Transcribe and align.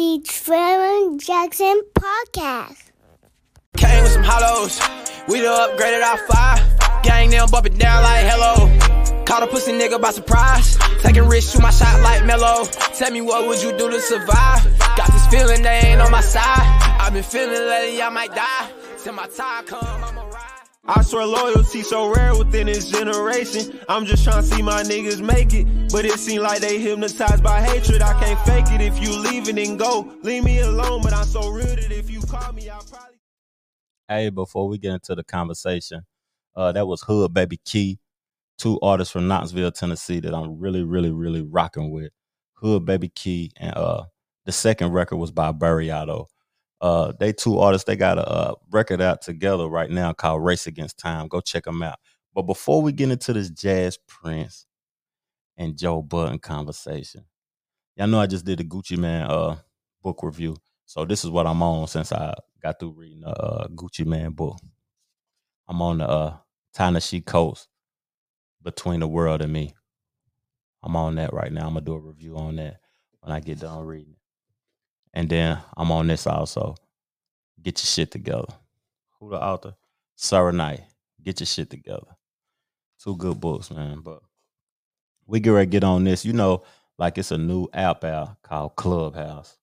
the 0.00 0.22
Trevor 0.24 1.18
Jackson 1.18 1.82
podcast. 1.92 2.90
Came 3.76 4.02
with 4.02 4.12
some 4.12 4.22
hollows. 4.24 4.80
We 5.28 5.42
done 5.42 5.68
upgraded 5.68 6.02
our 6.02 6.16
five. 6.26 7.02
Gang 7.02 7.28
them 7.28 7.46
bump 7.50 7.66
it 7.66 7.76
down 7.76 8.02
like 8.02 8.24
hello. 8.24 8.54
Caught 9.26 9.42
a 9.42 9.46
pussy 9.46 9.72
nigga 9.72 10.00
by 10.00 10.10
surprise. 10.12 10.78
Taking 11.02 11.28
risks, 11.28 11.52
shoot 11.52 11.60
my 11.60 11.70
shot 11.70 12.00
like 12.00 12.24
Mello. 12.24 12.64
Tell 12.96 13.10
me 13.10 13.20
what 13.20 13.46
would 13.46 13.62
you 13.62 13.76
do 13.76 13.90
to 13.90 14.00
survive? 14.00 14.62
Got 14.96 15.12
this 15.12 15.26
feeling 15.26 15.62
they 15.62 15.80
ain't 15.84 16.00
on 16.00 16.10
my 16.10 16.22
side. 16.22 16.64
I've 16.98 17.12
been 17.12 17.22
feeling 17.22 17.68
lately 17.68 18.00
I 18.00 18.08
might 18.08 18.34
die. 18.34 18.70
Till 19.02 19.12
my 19.12 19.26
time 19.26 19.66
come. 19.66 20.29
I 20.84 21.02
swear 21.02 21.26
loyalty 21.26 21.82
so 21.82 22.12
rare 22.12 22.34
within 22.36 22.66
this 22.66 22.90
generation. 22.90 23.78
I'm 23.88 24.06
just 24.06 24.24
trying 24.24 24.42
to 24.42 24.48
see 24.48 24.62
my 24.62 24.82
niggas 24.82 25.20
make 25.20 25.52
it. 25.52 25.92
But 25.92 26.04
it 26.04 26.18
seem 26.18 26.42
like 26.42 26.60
they 26.60 26.78
hypnotized 26.78 27.44
by 27.44 27.60
hatred. 27.60 28.02
I 28.02 28.18
can't 28.20 28.40
fake 28.40 28.74
it 28.74 28.80
if 28.80 29.00
you 29.00 29.16
leave 29.16 29.48
it 29.48 29.58
and 29.58 29.78
go. 29.78 30.12
Leave 30.22 30.42
me 30.42 30.58
alone, 30.60 31.02
but 31.02 31.12
I'm 31.12 31.26
so 31.26 31.52
that 31.58 31.92
if 31.92 32.10
you 32.10 32.20
call 32.22 32.52
me, 32.52 32.70
I'll 32.70 32.82
probably. 32.82 33.18
Hey, 34.08 34.30
before 34.30 34.68
we 34.68 34.78
get 34.78 34.94
into 34.94 35.14
the 35.14 35.22
conversation, 35.22 36.06
uh, 36.56 36.72
that 36.72 36.86
was 36.86 37.02
Hood 37.02 37.34
Baby 37.34 37.60
Key, 37.64 38.00
two 38.58 38.80
artists 38.80 39.12
from 39.12 39.28
Knoxville, 39.28 39.70
Tennessee 39.70 40.18
that 40.20 40.34
I'm 40.34 40.58
really, 40.58 40.82
really, 40.82 41.10
really 41.10 41.42
rocking 41.42 41.90
with. 41.90 42.10
Hood 42.54 42.84
Baby 42.84 43.10
Key, 43.10 43.52
and 43.56 43.76
uh, 43.76 44.04
the 44.46 44.52
second 44.52 44.92
record 44.92 45.18
was 45.18 45.30
by 45.30 45.52
Buriato. 45.52 46.26
Uh, 46.80 47.12
they 47.20 47.32
two 47.32 47.58
artists, 47.58 47.86
they 47.86 47.96
got 47.96 48.18
a, 48.18 48.28
uh 48.28 48.54
record 48.70 49.00
out 49.02 49.22
together 49.22 49.68
right 49.68 49.90
now 49.90 50.12
called 50.12 50.44
Race 50.44 50.66
Against 50.66 50.98
Time. 50.98 51.28
Go 51.28 51.40
check 51.40 51.64
them 51.64 51.82
out. 51.82 51.98
But 52.34 52.42
before 52.42 52.82
we 52.82 52.92
get 52.92 53.10
into 53.10 53.32
this 53.32 53.50
Jas 53.50 53.98
Prince 54.08 54.66
and 55.56 55.76
Joe 55.78 56.02
Budden 56.02 56.38
conversation, 56.40 57.24
y'all 57.96 58.08
know 58.08 58.20
I 58.20 58.26
just 58.26 58.44
did 58.46 58.58
the 58.58 58.64
Gucci 58.64 58.98
Mane 58.98 59.22
uh 59.28 59.56
book 60.02 60.22
review. 60.22 60.56
So 60.86 61.04
this 61.04 61.24
is 61.24 61.30
what 61.30 61.46
I'm 61.46 61.62
on 61.62 61.86
since 61.88 62.12
I 62.12 62.34
got 62.62 62.80
through 62.80 62.94
reading 62.96 63.22
the 63.22 63.30
uh, 63.30 63.68
Gucci 63.68 64.06
Mane 64.06 64.32
book. 64.32 64.58
I'm 65.68 65.82
on 65.82 65.98
the 65.98 66.08
uh, 66.08 66.36
Ta-Nehisi 66.74 67.24
Coates, 67.24 67.68
Between 68.62 69.00
the 69.00 69.08
World 69.08 69.42
and 69.42 69.52
Me. 69.52 69.74
I'm 70.82 70.96
on 70.96 71.16
that 71.16 71.32
right 71.32 71.52
now. 71.52 71.66
I'm 71.66 71.74
gonna 71.74 71.82
do 71.82 71.94
a 71.94 72.00
review 72.00 72.36
on 72.36 72.56
that 72.56 72.78
when 73.20 73.32
I 73.32 73.40
get 73.40 73.60
done 73.60 73.84
reading 73.84 74.14
it. 74.14 74.29
And 75.14 75.28
then 75.28 75.58
I'm 75.76 75.92
on 75.92 76.08
this 76.08 76.26
also. 76.26 76.76
Get 77.62 77.80
your 77.80 77.86
shit 77.86 78.10
together. 78.10 78.48
Who 79.20 79.30
the 79.30 79.42
author? 79.42 79.74
Sarah 80.16 80.52
Knight. 80.52 80.82
Get 81.22 81.40
your 81.40 81.46
shit 81.48 81.70
together. 81.70 82.16
Two 83.02 83.16
good 83.16 83.40
books, 83.40 83.70
man. 83.70 84.00
But 84.00 84.20
we 85.26 85.40
get 85.40 85.50
ready 85.50 85.66
to 85.66 85.70
get 85.70 85.84
on 85.84 86.04
this. 86.04 86.24
You 86.24 86.34
know, 86.34 86.64
like 86.98 87.18
it's 87.18 87.32
a 87.32 87.38
new 87.38 87.68
app 87.74 88.04
out 88.04 88.42
called 88.42 88.76
Clubhouse. 88.76 89.58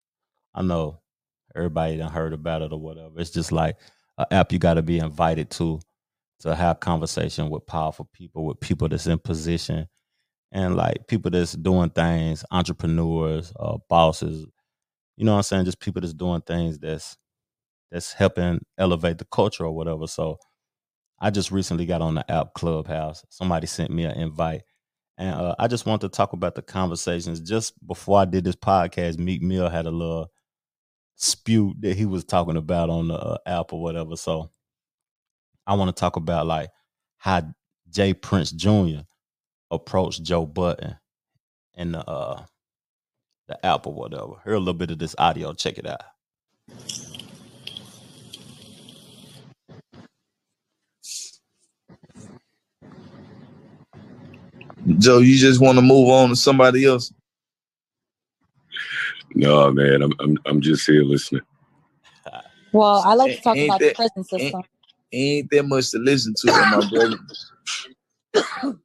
I 0.56 0.64
know 0.64 1.00
everybody 1.56 1.98
done 1.98 2.12
heard 2.12 2.34
about 2.34 2.62
it 2.64 2.73
or 2.73 2.80
whatever. 2.80 3.20
It's 3.20 3.31
just 3.31 3.52
like 3.52 3.78
an 4.18 4.25
app 4.31 4.52
you 4.53 4.59
got 4.59 4.75
to 4.75 4.81
be 4.84 5.00
invited 5.00 5.50
to 5.52 5.80
to 6.42 6.56
have 6.56 6.80
conversation 6.81 7.50
with 7.50 7.66
powerful 7.68 8.09
people, 8.14 8.45
with 8.45 8.59
people 8.59 8.90
that's 8.90 9.08
in 9.08 9.20
position, 9.20 9.88
and 10.52 10.75
like 10.75 11.08
people 11.08 11.31
that's 11.31 11.53
doing 11.53 11.90
things, 11.92 12.45
entrepreneurs, 12.52 13.53
uh, 13.59 13.78
bosses. 13.90 14.48
You 15.18 15.26
know 15.26 15.34
what 15.34 15.40
I'm 15.40 15.44
saying? 15.44 15.66
Just 15.66 15.82
people 15.82 16.02
that's 16.02 16.16
doing 16.16 16.42
things 16.42 16.80
that's 16.80 17.18
that's 17.92 18.14
helping 18.14 18.62
elevate 18.78 19.20
the 19.20 19.26
culture 19.26 19.66
or 19.66 19.72
whatever. 19.76 20.08
So 20.08 20.38
I 21.20 21.32
just 21.32 21.52
recently 21.52 21.88
got 21.88 22.02
on 22.04 22.16
the 22.16 22.32
app 22.32 22.54
Clubhouse. 22.56 23.26
Somebody 23.30 23.68
sent 23.68 23.92
me 23.92 24.06
an 24.06 24.20
invite. 24.20 24.64
And 25.18 25.36
uh, 25.36 25.56
I 25.59 25.68
just 25.68 25.86
want 25.88 26.02
to 26.02 26.09
talk 26.09 26.34
about 26.34 26.56
the 26.56 26.64
conversations. 26.64 27.42
Just 27.42 27.74
before 27.88 28.20
I 28.20 28.26
did 28.26 28.46
this 28.46 28.56
podcast, 28.56 29.20
Meek 29.20 29.42
Mill 29.42 29.70
had 29.70 29.88
a 29.88 29.92
little 29.92 30.32
spew 31.16 31.76
that 31.81 31.98
he 31.98 32.06
was 32.06 32.26
talking 32.26 32.58
about 32.58 32.90
on 32.90 33.09
the 33.09 33.16
uh, 33.16 33.38
app 33.48 33.74
or 33.74 33.81
whatever. 33.81 34.16
So 34.18 34.52
I 35.68 35.76
want 35.76 35.96
to 35.96 36.00
talk 36.00 36.18
about 36.18 36.48
like 36.48 36.70
how 37.18 37.44
Jay 37.90 38.14
Prince 38.14 38.52
Jr. 38.52 39.02
approached 39.72 40.24
Joe 40.24 40.46
Budden 40.46 40.97
and 41.75 41.94
the 41.96 42.08
uh, 42.09 42.44
the 43.47 43.66
app 43.66 43.88
or 43.88 43.94
whatever. 43.94 44.34
Hear 44.46 44.53
a 44.56 44.59
little 44.59 44.74
bit 44.75 44.91
of 44.91 45.00
this 45.00 45.16
audio. 45.19 45.53
Check 45.53 45.78
it 45.78 45.88
out. 45.88 46.02
Joe, 55.00 55.19
you 55.19 55.38
just 55.38 55.62
want 55.62 55.78
to 55.78 55.81
move 55.84 56.09
on 56.09 56.30
to 56.30 56.35
somebody 56.38 56.85
else? 56.85 57.13
No, 59.35 59.72
man, 59.72 60.03
I'm 60.03 60.14
I'm 60.19 60.38
I'm 60.46 60.62
just 60.62 60.88
here 60.88 61.03
listening. 61.03 61.44
Well, 62.74 63.02
I 63.06 63.16
like 63.16 63.34
to 63.34 63.41
talk 63.41 63.58
ain't 63.58 63.64
about 63.64 63.84
the 63.84 63.90
that- 63.90 63.96
prison 63.96 64.24
system. 64.25 64.64
Ain't 65.14 65.50
that 65.52 65.64
much 65.66 65.91
to 65.91 66.00
listen 66.00 66.34
to, 66.40 66.47
my 66.52 66.81
brother. 66.90 67.18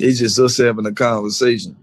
It's 0.00 0.18
just 0.20 0.38
us 0.38 0.58
having 0.58 0.86
a 0.86 0.92
conversation. 0.92 1.76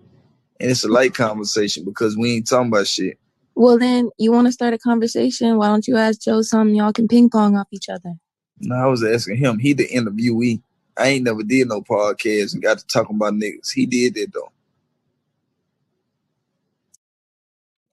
And 0.59 0.72
it's 0.72 0.84
a 0.84 0.88
light 0.88 1.14
conversation 1.14 1.84
because 1.84 2.18
we 2.18 2.36
ain't 2.36 2.47
talking 2.47 2.69
about 2.69 2.88
shit. 2.88 3.18
Well, 3.56 3.78
then 3.78 4.09
you 4.18 4.31
want 4.31 4.47
to 4.47 4.52
start 4.52 4.74
a 4.74 4.78
conversation? 4.78 5.58
Why 5.58 5.68
don't 5.68 5.88
you 5.88 5.97
ask 5.97 6.22
Joe 6.22 6.41
something? 6.41 6.75
Y'all 6.75 6.94
can 6.94 7.08
ping 7.08 7.30
pong 7.30 7.56
off 7.56 7.68
each 7.72 7.90
other. 7.90 8.14
No, 8.59 8.75
I 8.75 8.86
was 8.86 9.03
asking 9.03 9.38
him. 9.38 9.59
He 9.59 9.74
the 9.74 9.88
interviewee. 9.88 10.62
I 10.97 11.08
ain't 11.08 11.25
never 11.25 11.44
did 11.44 11.68
no 11.68 11.81
podcast 11.81 12.53
and 12.53 12.62
got 12.62 12.78
to 12.80 12.88
talking 12.88 13.16
about 13.16 13.34
niggas. 13.34 13.72
He 13.74 13.86
did 13.86 14.13
that 14.16 14.31
though. 14.34 14.52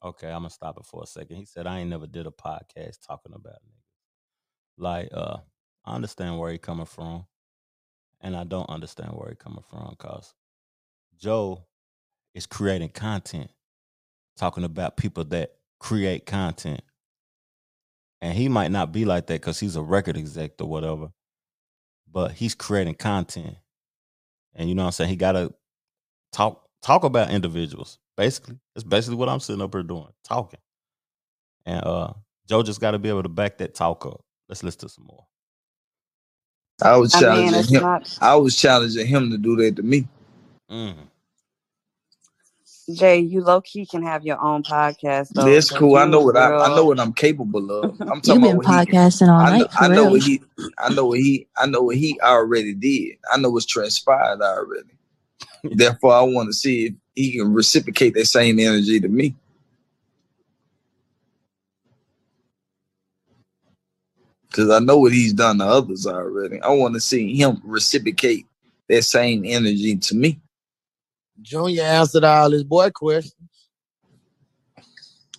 Okay, 0.03 0.29
I'm 0.29 0.41
gonna 0.41 0.51
stop 0.51 0.79
it 0.79 0.87
for 0.87 1.03
a 1.03 1.07
second. 1.07 1.37
He 1.37 1.45
said 1.45 1.67
I 1.67 1.81
ain't 1.81 1.91
never 1.91 2.07
did 2.07 2.27
a 2.27 2.31
podcast 2.31 3.07
talking 3.07 3.35
about 3.35 3.55
niggas. 3.55 4.79
Like, 4.79 5.09
uh, 5.13 5.39
I 5.85 5.95
understand 5.95 6.39
where 6.39 6.53
he 6.53 6.59
coming 6.59 6.87
from, 6.87 7.27
and 8.21 8.35
I 8.35 8.45
don't 8.45 8.69
understand 8.71 9.13
where 9.13 9.29
he 9.29 9.37
coming 9.37 9.65
from 9.69 9.91
because 9.91 10.35
Joe 11.19 11.65
is 12.35 12.47
creating 12.47 12.91
content, 12.91 13.51
talking 14.39 14.65
about 14.65 14.97
people 14.97 15.25
that 15.25 15.55
create 15.81 16.27
content, 16.27 16.83
and 18.23 18.35
he 18.37 18.49
might 18.49 18.71
not 18.71 18.93
be 18.93 19.05
like 19.05 19.27
that 19.29 19.41
because 19.41 19.61
he's 19.61 19.77
a 19.77 19.83
record 19.83 20.17
exec 20.17 20.53
or 20.61 20.67
whatever, 20.69 21.11
but 22.11 22.33
he's 22.33 22.55
creating 22.55 22.95
content, 22.97 23.57
and 24.55 24.69
you 24.69 24.75
know 24.75 24.83
what 24.83 24.89
I'm 24.89 24.93
saying. 24.93 25.11
He 25.11 25.17
gotta 25.17 25.53
talk 26.33 26.67
talk 26.83 27.05
about 27.05 27.31
individuals. 27.31 27.99
Basically, 28.17 28.59
that's 28.75 28.85
basically 28.85 29.17
what 29.17 29.29
I'm 29.29 29.41
sitting 29.41 29.63
up 29.63 29.75
here 29.75 29.83
doing, 29.83 30.09
talking. 30.25 30.61
And 31.67 31.85
uh 31.85 32.13
Joe 32.49 32.63
just 32.63 32.81
got 32.81 32.93
to 32.93 32.99
be 32.99 33.09
able 33.09 33.23
to 33.23 33.29
back 33.29 33.59
that 33.59 33.75
talk 33.75 34.07
up. 34.07 34.23
Let's 34.49 34.65
listen 34.65 34.81
to 34.81 34.89
some 34.89 35.05
more. 35.07 35.27
I 36.83 36.97
was 36.97 37.15
I 37.15 37.23
mean, 37.23 37.53
challenging 37.53 37.65
him. 37.69 37.83
not 37.83 38.19
I 38.21 38.37
was 38.37 38.57
challenging 38.57 39.07
him 39.07 39.31
to 39.31 39.39
do 39.39 39.57
that 39.57 39.77
to 39.77 39.83
me. 39.83 40.09
Mm. 40.71 41.10
Jay. 42.97 43.19
You 43.21 43.43
low 43.43 43.61
key 43.61 43.87
can 43.87 44.03
have 44.03 44.25
your 44.25 44.41
own 44.43 44.63
podcast. 44.63 45.33
Though, 45.35 45.45
That's 45.55 45.69
'cause 45.71 45.79
cool. 45.79 45.97
I 45.97 46.07
know 46.07 46.21
what 46.23 46.37
I, 46.37 46.49
I 46.67 46.69
know 46.77 46.85
what 46.87 47.01
I'm 47.01 47.13
capable 47.13 47.71
of. 47.71 48.01
I'm 48.01 48.09
You've 48.09 48.25
talking 48.25 48.43
been 48.43 48.51
about 48.53 48.57
what 48.59 48.67
he, 48.67 48.87
podcasting 48.87 49.29
all 49.29 49.41
I 49.47 49.59
know, 49.59 49.69
I 49.79 49.89
know 49.89 50.07
what 50.11 50.21
he 50.23 50.43
I 50.79 50.89
know 50.95 51.07
what 51.07 51.19
he 51.19 51.47
I 51.57 51.67
know 51.67 51.83
what 51.83 51.97
he 51.97 52.21
already 52.21 52.75
did. 52.75 53.19
I 53.33 53.39
know 53.39 53.51
what's 53.51 53.67
transpired 53.67 54.41
already. 54.43 54.91
Therefore, 55.65 56.15
I 56.15 56.23
want 56.23 56.49
to 56.49 56.53
see 56.53 56.87
if 56.87 56.95
he 57.15 57.33
can 57.39 57.53
reciprocate 57.53 58.15
that 58.15 58.27
same 58.27 58.59
energy 58.61 59.01
to 59.01 59.09
me. 59.09 59.37
Cause 64.53 64.71
I 64.71 64.81
know 64.81 64.99
what 64.99 65.13
he's 65.13 65.33
done 65.33 65.59
to 65.59 65.65
others 65.65 66.07
already. 66.07 66.61
I 66.61 66.71
want 66.71 66.95
to 66.95 67.01
see 67.01 67.37
him 67.37 67.61
reciprocate 67.65 68.47
that 68.89 69.03
same 69.05 69.45
energy 69.45 69.97
to 69.97 70.15
me. 70.17 70.41
Junior 71.43 71.83
answered 71.83 72.25
all 72.25 72.51
his 72.51 72.65
boy 72.65 72.91
questions. 72.91 73.35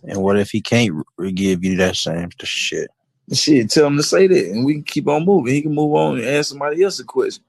And 0.03 0.21
what 0.21 0.39
if 0.39 0.49
he 0.51 0.61
can't 0.61 0.93
re- 1.17 1.31
give 1.31 1.63
you 1.63 1.77
that 1.77 1.95
same 1.95 2.29
shit? 2.43 2.89
Shit, 3.31 3.69
tell 3.69 3.87
him 3.87 3.97
to 3.97 4.03
say 4.03 4.27
that, 4.27 4.51
and 4.51 4.65
we 4.65 4.73
can 4.73 4.83
keep 4.83 5.07
on 5.07 5.25
moving. 5.25 5.53
He 5.53 5.61
can 5.61 5.73
move 5.73 5.93
on 5.95 6.17
and 6.17 6.27
ask 6.27 6.49
somebody 6.49 6.83
else 6.83 6.99
a 6.99 7.05
question. 7.05 7.43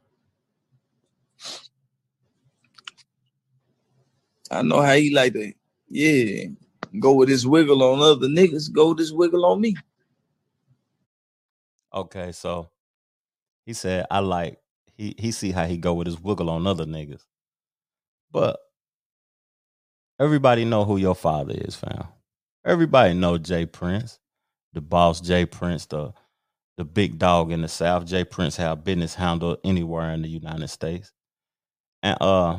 I 4.50 4.62
know 4.62 4.82
how 4.82 4.94
he 4.94 5.12
like 5.14 5.32
to, 5.32 5.52
yeah, 5.88 6.44
go 7.00 7.14
with 7.14 7.28
his 7.28 7.46
wiggle 7.46 7.82
on 7.82 8.00
other 8.00 8.28
niggas. 8.28 8.70
Go 8.72 8.90
with 8.90 8.98
his 8.98 9.12
wiggle 9.12 9.44
on 9.46 9.60
me. 9.60 9.74
Okay, 11.94 12.32
so 12.32 12.70
he 13.66 13.72
said 13.72 14.06
I 14.10 14.20
like 14.20 14.58
he 14.96 15.14
he 15.18 15.32
see 15.32 15.52
how 15.52 15.66
he 15.66 15.78
go 15.78 15.94
with 15.94 16.06
his 16.06 16.20
wiggle 16.20 16.50
on 16.50 16.66
other 16.66 16.86
niggas. 16.86 17.22
But 18.32 18.60
everybody 20.20 20.64
know 20.64 20.84
who 20.84 20.98
your 20.98 21.14
father 21.16 21.54
is, 21.56 21.76
fam. 21.76 22.08
Everybody 22.66 23.14
know 23.14 23.38
Jay 23.38 23.66
Prince, 23.66 24.18
the 24.74 24.80
boss 24.82 25.20
Jay 25.20 25.46
Prince, 25.46 25.86
the 25.86 26.12
the 26.78 26.84
big 26.84 27.18
dog 27.18 27.52
in 27.52 27.62
the 27.62 27.68
South. 27.68 28.06
Jay 28.06 28.24
Prince 28.24 28.56
have 28.56 28.84
business 28.84 29.14
handled 29.14 29.58
anywhere 29.64 30.12
in 30.12 30.22
the 30.22 30.28
United 30.28 30.68
States. 30.68 31.12
And 32.02 32.18
uh 32.20 32.58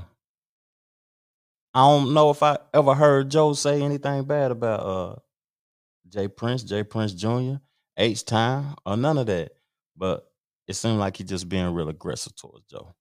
I 1.73 1.81
don't 1.87 2.13
know 2.13 2.29
if 2.31 2.43
I 2.43 2.57
ever 2.73 2.95
heard 2.95 3.31
Joe 3.31 3.53
say 3.53 3.81
anything 3.81 4.25
bad 4.25 4.51
about 4.51 4.79
uh 4.81 5.15
Jay 6.09 6.27
Prince, 6.27 6.63
Jay 6.63 6.83
Prince 6.83 7.13
Jr., 7.13 7.55
H 7.97 8.25
Time, 8.25 8.75
or 8.85 8.97
none 8.97 9.17
of 9.17 9.27
that. 9.27 9.53
But 9.97 10.27
it 10.67 10.75
seemed 10.75 10.99
like 10.99 11.17
he 11.17 11.23
just 11.25 11.49
being 11.49 11.73
real 11.73 11.89
aggressive 11.89 12.35
towards 12.35 12.65
Joe. 12.67 12.95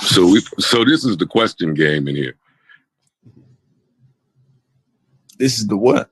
So 0.00 0.26
we 0.28 0.40
so 0.58 0.84
this 0.84 1.04
is 1.04 1.16
the 1.16 1.26
question 1.26 1.74
game 1.74 2.08
in 2.08 2.16
here. 2.16 2.36
This 5.38 5.58
is 5.58 5.66
the 5.66 5.76
what? 5.76 6.10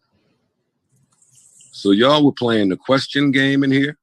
So 1.73 1.91
y'all 1.91 2.25
were 2.25 2.33
playing 2.33 2.69
the 2.71 2.77
question 2.77 3.31
game 3.31 3.63
in 3.65 3.71
here? 3.71 3.97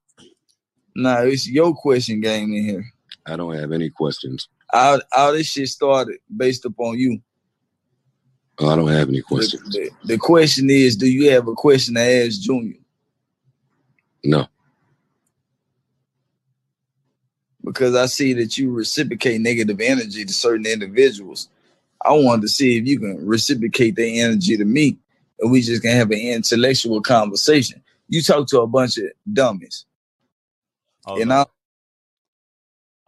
Nah, 0.94 1.22
it's 1.22 1.48
your 1.48 1.74
question 1.74 2.20
game 2.20 2.52
in 2.54 2.64
here. 2.64 2.84
I 3.26 3.36
don't 3.36 3.54
have 3.54 3.72
any 3.72 3.90
questions. 3.90 4.48
All, 4.72 5.00
all 5.16 5.32
this 5.32 5.48
shit 5.48 5.68
started 5.68 6.18
based 6.34 6.64
upon 6.64 6.98
you. 6.98 7.20
Oh, 8.58 8.68
I 8.68 8.76
don't 8.76 8.88
have 8.88 9.08
any 9.08 9.18
The, 9.18 9.22
questions. 9.22 9.68
the, 9.70 9.90
the 10.04 10.18
question 10.18 10.70
is, 10.70 10.94
do 10.96 11.06
you 11.06 11.30
have 11.30 11.48
a 11.48 11.54
question 11.54 11.94
to 11.94 12.00
ask 12.00 12.40
Junior? 12.40 12.76
No. 14.22 14.46
Because 17.64 17.96
I 17.96 18.06
see 18.06 18.34
that 18.34 18.58
you 18.58 18.72
reciprocate 18.72 19.40
negative 19.40 19.80
energy 19.80 20.24
to 20.24 20.32
certain 20.32 20.66
individuals. 20.66 21.48
I 22.04 22.12
wanted 22.12 22.42
to 22.42 22.48
see 22.48 22.78
if 22.78 22.86
you 22.86 23.00
can 23.00 23.26
reciprocate 23.26 23.96
that 23.96 24.06
energy 24.06 24.56
to 24.56 24.64
me, 24.64 24.98
and 25.40 25.50
we 25.50 25.62
just 25.62 25.82
can 25.82 25.92
have 25.92 26.10
an 26.10 26.18
intellectual 26.18 27.00
conversation. 27.02 27.82
You 28.08 28.22
talk 28.22 28.48
to 28.48 28.60
a 28.60 28.66
bunch 28.66 28.98
of 28.98 29.06
dummies, 29.32 29.86
Oh, 31.06 31.20
and 31.20 31.30
no. 31.30 31.34
I 31.34 31.46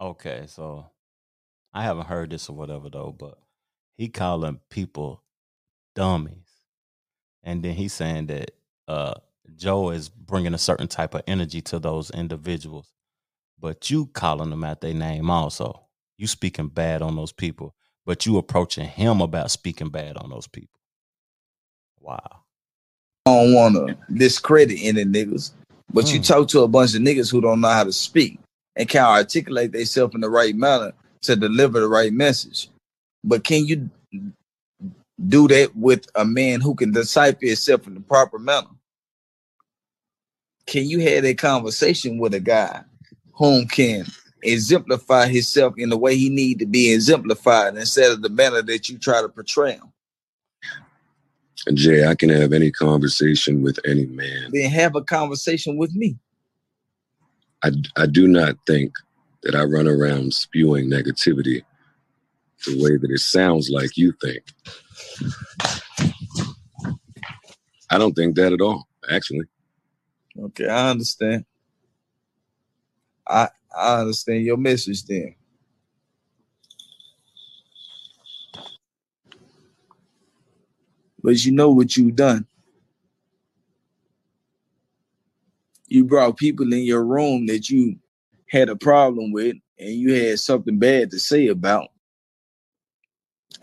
Okay, 0.01 0.45
so 0.47 0.85
I 1.73 1.83
haven't 1.83 2.07
heard 2.07 2.29
this 2.31 2.49
or 2.49 2.55
whatever 2.55 2.89
though, 2.89 3.15
but 3.17 3.39
he 3.97 4.09
calling 4.09 4.59
people 4.69 5.23
dummies, 5.95 6.49
and 7.43 7.63
then 7.63 7.73
he's 7.75 7.93
saying 7.93 8.27
that 8.27 8.51
uh 8.87 9.15
Joe 9.55 9.91
is 9.91 10.09
bringing 10.09 10.53
a 10.53 10.59
certain 10.59 10.87
type 10.87 11.15
of 11.15 11.23
energy 11.27 11.61
to 11.63 11.79
those 11.79 12.11
individuals, 12.11 12.93
but 13.59 13.89
you 13.89 14.07
calling 14.07 14.49
them 14.49 14.63
out 14.63 14.81
their 14.81 14.93
name 14.93 15.29
also. 15.29 15.83
You 16.17 16.27
speaking 16.27 16.69
bad 16.69 17.01
on 17.01 17.15
those 17.15 17.31
people, 17.31 17.75
but 18.05 18.25
you 18.25 18.37
approaching 18.37 18.87
him 18.87 19.21
about 19.21 19.51
speaking 19.51 19.89
bad 19.89 20.17
on 20.17 20.29
those 20.29 20.47
people. 20.47 20.79
Wow. 21.99 22.41
I 23.25 23.31
don't 23.31 23.53
want 23.53 23.75
to 23.75 23.97
discredit 24.13 24.79
any 24.81 25.03
niggas, 25.03 25.51
but 25.93 26.11
you 26.13 26.19
Mm. 26.19 26.27
talk 26.27 26.47
to 26.49 26.61
a 26.61 26.67
bunch 26.67 26.95
of 26.95 27.01
niggas 27.01 27.31
who 27.31 27.41
don't 27.41 27.61
know 27.61 27.69
how 27.69 27.83
to 27.83 27.93
speak 27.93 28.39
and 28.75 28.87
can't 28.87 29.07
articulate 29.07 29.71
themselves 29.71 30.15
in 30.15 30.21
the 30.21 30.29
right 30.29 30.55
manner 30.55 30.93
to 31.23 31.35
deliver 31.35 31.79
the 31.79 31.87
right 31.87 32.13
message. 32.13 32.69
But 33.23 33.43
can 33.43 33.65
you 33.65 33.89
do 35.27 35.47
that 35.49 35.75
with 35.75 36.07
a 36.15 36.23
man 36.23 36.61
who 36.61 36.75
can 36.75 36.91
decipher 36.91 37.45
himself 37.45 37.87
in 37.87 37.95
the 37.95 37.99
proper 37.99 38.39
manner? 38.39 38.69
Can 40.65 40.85
you 40.89 40.99
have 41.01 41.23
that 41.23 41.37
conversation 41.37 42.17
with 42.17 42.33
a 42.33 42.39
guy 42.39 42.83
whom 43.37 43.67
can 43.67 44.05
exemplify 44.43 45.27
himself 45.27 45.75
in 45.77 45.89
the 45.89 45.97
way 45.97 46.15
he 46.17 46.29
need 46.29 46.59
to 46.59 46.65
be 46.65 46.93
exemplified 46.93 47.75
instead 47.75 48.11
of 48.11 48.21
the 48.21 48.29
manner 48.29 48.61
that 48.61 48.89
you 48.89 48.97
try 48.97 49.21
to 49.21 49.29
portray 49.29 49.73
him? 49.73 49.93
Jay, 51.73 52.05
I 52.05 52.15
can 52.15 52.29
have 52.29 52.53
any 52.53 52.71
conversation 52.71 53.61
with 53.61 53.79
any 53.85 54.05
man. 54.05 54.51
Then 54.51 54.69
have 54.71 54.95
a 54.95 55.03
conversation 55.03 55.77
with 55.77 55.93
me. 55.95 56.17
I, 57.63 57.71
I 57.95 58.05
do 58.05 58.27
not 58.27 58.55
think 58.65 58.93
that 59.43 59.55
I 59.55 59.63
run 59.63 59.87
around 59.87 60.33
spewing 60.33 60.89
negativity 60.89 61.63
the 62.65 62.81
way 62.81 62.97
that 62.97 63.11
it 63.11 63.19
sounds 63.19 63.69
like 63.69 63.97
you 63.97 64.13
think. 64.21 64.43
I 67.89 67.97
don't 67.97 68.13
think 68.13 68.35
that 68.35 68.53
at 68.53 68.61
all, 68.61 68.87
actually. 69.09 69.45
Okay, 70.39 70.67
I 70.67 70.91
understand. 70.91 71.45
I 73.29 73.49
I 73.77 74.01
understand 74.01 74.43
your 74.45 74.57
message 74.57 75.05
then. 75.05 75.35
But 81.23 81.45
you 81.45 81.51
know 81.51 81.71
what 81.71 81.97
you've 81.97 82.15
done. 82.15 82.47
You 85.87 86.05
brought 86.05 86.37
people 86.37 86.73
in 86.73 86.81
your 86.83 87.05
room 87.05 87.47
that 87.47 87.69
you 87.69 87.97
had 88.49 88.69
a 88.69 88.75
problem 88.75 89.31
with 89.31 89.57
and 89.79 89.89
you 89.91 90.13
had 90.13 90.39
something 90.39 90.79
bad 90.79 91.11
to 91.11 91.19
say 91.19 91.47
about. 91.47 91.89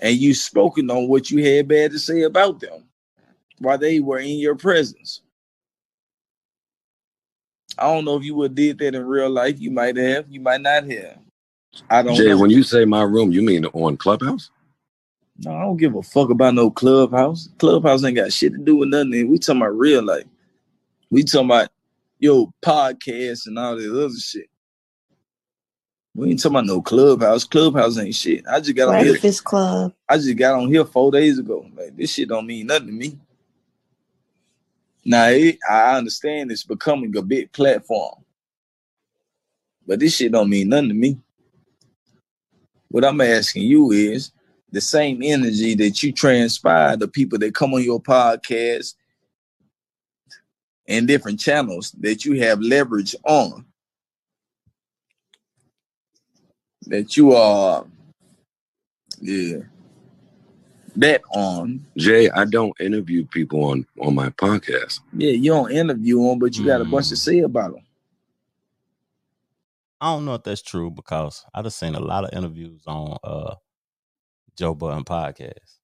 And 0.00 0.16
you 0.16 0.34
spoken 0.34 0.90
on 0.90 1.08
what 1.08 1.30
you 1.30 1.44
had 1.44 1.68
bad 1.68 1.92
to 1.92 1.98
say 1.98 2.22
about 2.22 2.60
them 2.60 2.84
while 3.60 3.78
they 3.78 4.00
were 4.00 4.18
in 4.20 4.38
your 4.38 4.56
presence. 4.56 5.22
I 7.78 7.92
don't 7.92 8.04
know 8.04 8.16
if 8.16 8.24
you 8.24 8.34
would 8.36 8.50
have 8.50 8.56
did 8.56 8.78
that 8.78 8.94
in 8.94 9.04
real 9.04 9.30
life. 9.30 9.56
You 9.58 9.70
might 9.70 9.96
have. 9.96 10.26
You 10.28 10.40
might 10.40 10.60
not 10.60 10.84
have. 10.90 11.18
I 11.90 12.02
don't 12.02 12.14
Jay, 12.14 12.28
know. 12.28 12.38
when 12.38 12.50
you 12.50 12.62
say 12.62 12.84
my 12.84 13.02
room, 13.02 13.32
you 13.32 13.42
mean 13.42 13.66
on 13.66 13.96
Clubhouse? 13.96 14.50
no, 15.38 15.54
I 15.54 15.62
don't 15.62 15.76
give 15.76 15.94
a 15.94 16.02
fuck 16.02 16.30
about 16.30 16.54
no 16.54 16.70
clubhouse. 16.70 17.48
Clubhouse 17.58 18.04
ain't 18.04 18.16
got 18.16 18.32
shit 18.32 18.52
to 18.52 18.58
do 18.58 18.76
with 18.76 18.88
nothing. 18.88 19.28
We 19.28 19.38
talking 19.38 19.62
about 19.62 19.76
real 19.76 20.02
life. 20.02 20.24
We 21.10 21.24
talking 21.24 21.46
about 21.46 21.70
yo 22.18 22.52
podcast 22.64 23.46
and 23.46 23.58
all 23.58 23.76
this 23.76 23.90
other 23.90 24.18
shit. 24.18 24.48
We 26.14 26.30
ain't 26.30 26.40
talking 26.40 26.56
about 26.56 26.66
no 26.66 26.80
clubhouse. 26.80 27.44
Clubhouse 27.44 27.98
ain't 27.98 28.14
shit. 28.14 28.44
I 28.46 28.60
just 28.60 28.76
got 28.76 28.88
on 28.90 29.00
here. 29.00 29.12
Breakfast 29.12 29.44
Club. 29.44 29.92
I 30.08 30.16
just 30.16 30.36
got 30.36 30.54
on 30.54 30.68
here 30.68 30.84
four 30.84 31.10
days 31.10 31.38
ago. 31.38 31.66
Like 31.76 31.96
this 31.96 32.12
shit 32.12 32.28
don't 32.28 32.46
mean 32.46 32.68
nothing 32.68 32.86
to 32.86 32.92
me. 32.92 33.18
Now 35.04 35.28
it, 35.28 35.58
I 35.68 35.96
understand 35.96 36.50
it's 36.50 36.64
becoming 36.64 37.14
a 37.16 37.22
big 37.22 37.52
platform, 37.52 38.24
but 39.86 40.00
this 40.00 40.16
shit 40.16 40.32
don't 40.32 40.48
mean 40.48 40.70
nothing 40.70 40.88
to 40.88 40.94
me. 40.94 41.18
What 42.88 43.04
I'm 43.04 43.20
asking 43.20 43.64
you 43.64 43.90
is 43.90 44.32
the 44.70 44.80
same 44.80 45.22
energy 45.22 45.74
that 45.74 46.02
you 46.02 46.12
transpire 46.12 46.96
the 46.96 47.08
people 47.08 47.38
that 47.38 47.54
come 47.54 47.74
on 47.74 47.82
your 47.82 48.00
podcast 48.00 48.94
and 50.86 51.06
different 51.06 51.40
channels 51.40 51.92
that 52.00 52.24
you 52.24 52.40
have 52.42 52.60
leverage 52.60 53.14
on. 53.24 53.64
That 56.86 57.16
you 57.16 57.32
are, 57.32 57.86
yeah, 59.20 59.58
that 60.96 61.22
on. 61.32 61.84
Jay, 61.96 62.30
I 62.30 62.44
don't 62.44 62.78
interview 62.80 63.24
people 63.26 63.64
on 63.64 63.86
on 64.00 64.14
my 64.14 64.30
podcast. 64.30 65.00
Yeah, 65.12 65.32
you 65.32 65.50
don't 65.50 65.72
interview 65.72 66.22
them, 66.22 66.38
but 66.38 66.56
you 66.56 66.64
got 66.64 66.80
a 66.80 66.84
bunch 66.84 67.08
to 67.08 67.16
say 67.16 67.40
about 67.40 67.72
them. 67.72 67.84
I 70.00 70.12
don't 70.12 70.24
know 70.24 70.34
if 70.34 70.42
that's 70.42 70.62
true 70.62 70.90
because 70.90 71.44
I 71.54 71.62
just 71.62 71.78
seen 71.78 71.94
a 71.94 72.00
lot 72.00 72.24
of 72.24 72.36
interviews 72.36 72.82
on 72.86 73.16
uh 73.22 73.54
Joe 74.56 74.74
Budden 74.74 75.04
podcast. 75.04 75.78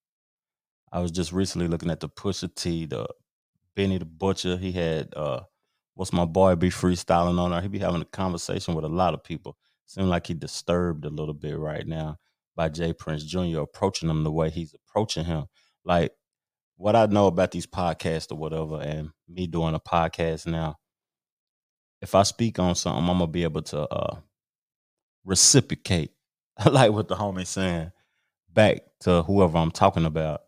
I 0.92 1.00
was 1.00 1.10
just 1.10 1.32
recently 1.32 1.68
looking 1.68 1.90
at 1.90 2.00
the 2.00 2.08
Pusha 2.08 2.54
T, 2.54 2.86
the 2.86 3.06
Benny 3.74 3.98
the 3.98 4.04
Butcher. 4.04 4.56
He 4.56 4.72
had 4.72 5.14
uh 5.16 5.40
what's 5.94 6.12
my 6.12 6.24
boy 6.24 6.54
be 6.54 6.70
freestyling 6.70 7.38
on 7.38 7.50
there. 7.50 7.62
He 7.62 7.68
be 7.68 7.78
having 7.78 8.02
a 8.02 8.06
conversation 8.06 8.74
with 8.74 8.84
a 8.84 8.88
lot 8.88 9.14
of 9.14 9.24
people. 9.24 9.56
Seems 9.86 10.06
like 10.06 10.26
he 10.26 10.34
disturbed 10.34 11.04
a 11.04 11.10
little 11.10 11.34
bit 11.34 11.58
right 11.58 11.86
now 11.86 12.18
by 12.60 12.68
Jay 12.68 12.92
Prince 12.92 13.24
Jr. 13.24 13.60
approaching 13.60 14.10
him 14.10 14.22
the 14.22 14.30
way 14.30 14.50
he's 14.50 14.74
approaching 14.74 15.24
him. 15.24 15.46
Like 15.82 16.12
what 16.76 16.94
I 16.94 17.06
know 17.06 17.26
about 17.26 17.52
these 17.52 17.66
podcasts 17.66 18.30
or 18.30 18.34
whatever, 18.34 18.78
and 18.82 19.12
me 19.26 19.46
doing 19.46 19.74
a 19.74 19.80
podcast 19.80 20.46
now, 20.46 20.76
if 22.02 22.14
I 22.14 22.22
speak 22.22 22.58
on 22.58 22.74
something, 22.74 23.00
I'm 23.00 23.16
gonna 23.16 23.28
be 23.28 23.44
able 23.44 23.62
to 23.62 23.88
uh 23.88 24.18
reciprocate, 25.24 26.10
like 26.70 26.92
what 26.92 27.08
the 27.08 27.14
homie 27.14 27.46
saying, 27.46 27.92
back 28.52 28.82
to 29.04 29.22
whoever 29.22 29.56
I'm 29.56 29.70
talking 29.70 30.04
about, 30.04 30.42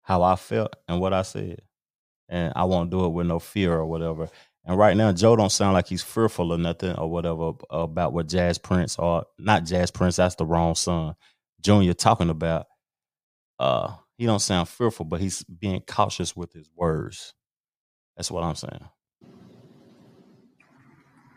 how 0.00 0.22
I 0.22 0.36
felt 0.36 0.74
and 0.88 1.02
what 1.02 1.12
I 1.12 1.20
said. 1.20 1.60
And 2.30 2.54
I 2.56 2.64
won't 2.64 2.88
do 2.88 3.04
it 3.04 3.10
with 3.10 3.26
no 3.26 3.40
fear 3.40 3.74
or 3.74 3.84
whatever. 3.84 4.30
And 4.64 4.76
right 4.76 4.96
now, 4.96 5.12
Joe 5.12 5.36
don't 5.36 5.50
sound 5.50 5.72
like 5.72 5.88
he's 5.88 6.02
fearful 6.02 6.52
or 6.52 6.58
nothing 6.58 6.94
or 6.96 7.10
whatever 7.10 7.52
about 7.70 8.12
what 8.12 8.28
Jas 8.28 8.58
Prince 8.58 8.98
or 8.98 9.24
not 9.38 9.64
Jas 9.64 9.90
Prince, 9.90 10.16
that's 10.16 10.34
the 10.34 10.44
wrong 10.46 10.74
son. 10.74 11.14
Junior 11.62 11.94
talking 11.94 12.30
about. 12.30 12.66
Uh, 13.58 13.94
he 14.16 14.26
don't 14.26 14.40
sound 14.40 14.68
fearful, 14.68 15.06
but 15.06 15.20
he's 15.20 15.42
being 15.44 15.82
cautious 15.86 16.36
with 16.36 16.52
his 16.52 16.68
words. 16.76 17.34
That's 18.16 18.30
what 18.30 18.44
I'm 18.44 18.54
saying. 18.54 18.88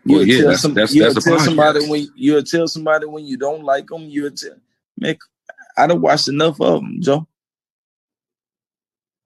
Well, 0.05 0.23
You'll 0.23 0.27
yeah, 0.27 0.37
tell, 0.41 0.49
that's 0.49 0.61
some, 0.61 0.73
that's 0.73 0.93
you'll 0.93 1.13
that's 1.13 1.25
tell 1.25 1.39
somebody 1.39 1.89
when 1.89 2.07
you'll 2.15 2.43
tell 2.43 2.67
somebody 2.67 3.05
when 3.05 3.25
you 3.25 3.37
don't 3.37 3.63
like 3.63 3.87
them. 3.87 4.01
You'll 4.03 4.31
tell 4.31 4.57
Mick. 5.01 5.19
I 5.77 5.87
don't 5.87 6.01
watch 6.01 6.27
enough 6.27 6.59
of 6.59 6.81
them, 6.81 6.97
Joe. 7.01 7.27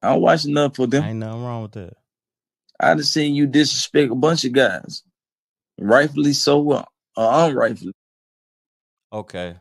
I 0.03 0.13
don't 0.13 0.21
watch 0.21 0.45
enough 0.45 0.77
of 0.77 0.91
them. 0.91 1.03
Ain't 1.03 1.19
nothing 1.19 1.43
wrong 1.43 1.63
with 1.63 1.71
that. 1.73 1.93
I 2.79 2.89
done 2.95 3.03
seen 3.03 3.35
you 3.35 3.47
disrespect 3.47 4.11
a 4.11 4.15
bunch 4.15 4.45
of 4.45 4.53
guys, 4.53 5.03
rightfully 5.79 6.33
so, 6.33 6.61
or 6.63 6.85
or 7.17 7.23
uh, 7.23 7.47
unrightfully. 7.49 7.93
Okay. 9.13 9.55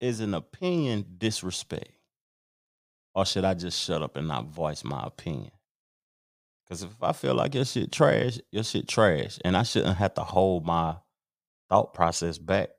is 0.00 0.20
an 0.20 0.34
opinion 0.34 1.06
disrespect? 1.18 1.92
Or 3.14 3.26
should 3.26 3.44
I 3.44 3.54
just 3.54 3.82
shut 3.82 4.02
up 4.02 4.16
and 4.16 4.28
not 4.28 4.46
voice 4.46 4.84
my 4.84 5.02
opinion? 5.04 5.52
Because 6.64 6.84
if 6.84 7.02
I 7.02 7.12
feel 7.12 7.34
like 7.34 7.54
your 7.54 7.66
shit 7.66 7.92
trash, 7.92 8.38
your 8.52 8.64
shit 8.64 8.88
trash. 8.88 9.38
And 9.44 9.56
I 9.56 9.64
shouldn't 9.64 9.98
have 9.98 10.14
to 10.14 10.22
hold 10.22 10.66
my 10.66 10.96
thought 11.70 11.94
process 11.94 12.38
back 12.38 12.70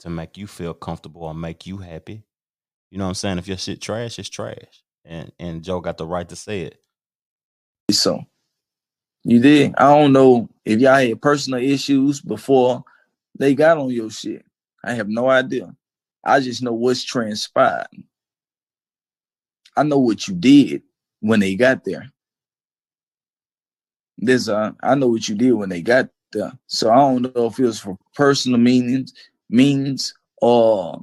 to 0.00 0.10
make 0.10 0.38
you 0.38 0.48
feel 0.48 0.74
comfortable 0.74 1.24
or 1.24 1.34
make 1.34 1.66
you 1.66 1.78
happy. 1.78 2.24
You 2.90 2.98
know 2.98 3.04
what 3.04 3.10
I'm 3.10 3.14
saying? 3.16 3.38
If 3.38 3.48
your 3.48 3.58
shit 3.58 3.82
trash, 3.82 4.18
it's 4.18 4.30
trash. 4.30 4.84
And 5.04 5.32
and 5.40 5.64
Joe 5.64 5.80
got 5.80 5.98
the 5.98 6.06
right 6.06 6.28
to 6.28 6.36
say 6.36 6.62
it. 6.62 6.80
So 7.90 8.24
you 9.24 9.40
did. 9.40 9.74
I 9.78 9.94
don't 9.94 10.12
know 10.12 10.48
if 10.64 10.80
y'all 10.80 10.94
had 10.94 11.20
personal 11.22 11.60
issues 11.60 12.20
before 12.20 12.84
they 13.38 13.54
got 13.54 13.78
on 13.78 13.90
your 13.90 14.10
shit. 14.10 14.44
I 14.84 14.94
have 14.94 15.08
no 15.08 15.28
idea. 15.28 15.74
I 16.24 16.40
just 16.40 16.62
know 16.62 16.72
what's 16.72 17.02
transpired. 17.04 17.88
I 19.76 19.82
know 19.82 19.98
what 19.98 20.26
you 20.28 20.34
did 20.34 20.82
when 21.20 21.40
they 21.40 21.54
got 21.54 21.84
there. 21.84 22.10
There's 24.18 24.48
uh 24.48 24.72
I 24.82 24.94
know 24.94 25.08
what 25.08 25.28
you 25.28 25.34
did 25.34 25.52
when 25.52 25.68
they 25.68 25.82
got 25.82 26.08
there. 26.32 26.52
So 26.66 26.90
I 26.90 26.96
don't 26.96 27.22
know 27.22 27.46
if 27.46 27.58
it 27.58 27.64
was 27.64 27.80
for 27.80 27.96
personal 28.14 28.58
meanings, 28.58 29.14
means 29.48 30.14
or 30.42 31.00